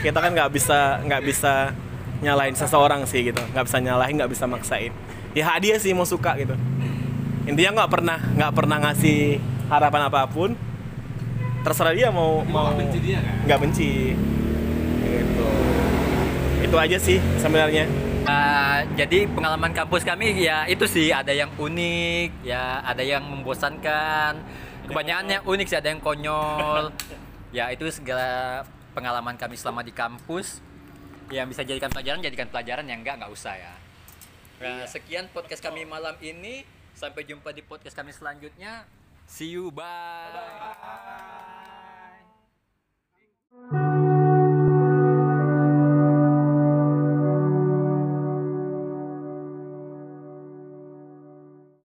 kita 0.02 0.18
kan 0.18 0.30
nggak 0.32 0.50
bisa 0.54 1.02
nggak 1.02 1.22
bisa 1.26 1.74
nyalain 2.22 2.54
seseorang 2.54 3.02
sih 3.04 3.26
gitu. 3.26 3.42
Nggak 3.52 3.64
bisa 3.66 3.78
nyalahin 3.82 4.14
nggak 4.18 4.30
bisa 4.30 4.46
maksain. 4.46 4.94
Ya 5.34 5.50
hak 5.50 5.58
dia 5.66 5.76
sih 5.82 5.90
mau 5.92 6.06
suka 6.06 6.38
gitu. 6.38 6.54
Intinya 7.46 7.82
nggak 7.82 7.90
pernah 7.90 8.18
nggak 8.22 8.52
pernah 8.54 8.78
ngasih 8.88 9.42
harapan 9.66 10.06
apa 10.06 10.30
pun. 10.30 10.54
Terserah 11.62 11.94
dia 11.94 12.10
mau 12.10 12.42
mau 12.42 12.70
nggak 12.70 12.78
benci 12.78 12.98
dia, 13.02 13.18
kan? 13.22 13.34
nggak 13.46 13.58
benci. 13.62 13.90
Gitu. 15.02 15.48
Itu 16.62 16.76
aja 16.78 16.98
sih 16.98 17.18
sebenarnya 17.38 17.86
Ah, 18.22 18.86
jadi 18.94 19.26
pengalaman 19.26 19.74
kampus 19.74 20.06
kami 20.06 20.46
ya 20.46 20.62
itu 20.70 20.86
sih 20.86 21.10
ada 21.10 21.34
yang 21.34 21.50
unik, 21.58 22.46
ya 22.46 22.78
ada 22.86 23.02
yang 23.02 23.26
membosankan. 23.26 24.38
Kebanyakannya 24.86 25.42
unik 25.42 25.66
sih, 25.66 25.78
ada 25.78 25.90
yang 25.90 25.98
konyol. 25.98 26.94
ya 27.56 27.68
itu 27.74 27.90
segala 27.90 28.62
pengalaman 28.94 29.34
kami 29.34 29.58
selama 29.58 29.82
di 29.82 29.90
kampus 29.90 30.62
yang 31.34 31.48
bisa 31.48 31.64
jadikan 31.64 31.88
pelajaran 31.88 32.20
jadikan 32.22 32.46
pelajaran 32.46 32.86
yang 32.86 33.02
enggak 33.02 33.18
nggak 33.18 33.32
usah 33.32 33.58
ya. 33.58 33.74
Nah, 34.62 34.86
sekian 34.86 35.26
podcast 35.34 35.58
kami 35.58 35.82
malam 35.82 36.14
ini. 36.22 36.62
Sampai 36.92 37.26
jumpa 37.26 37.50
di 37.50 37.66
podcast 37.66 37.98
kami 37.98 38.14
selanjutnya. 38.14 38.86
See 39.26 39.58
you, 39.58 39.74
bye. 39.74 41.58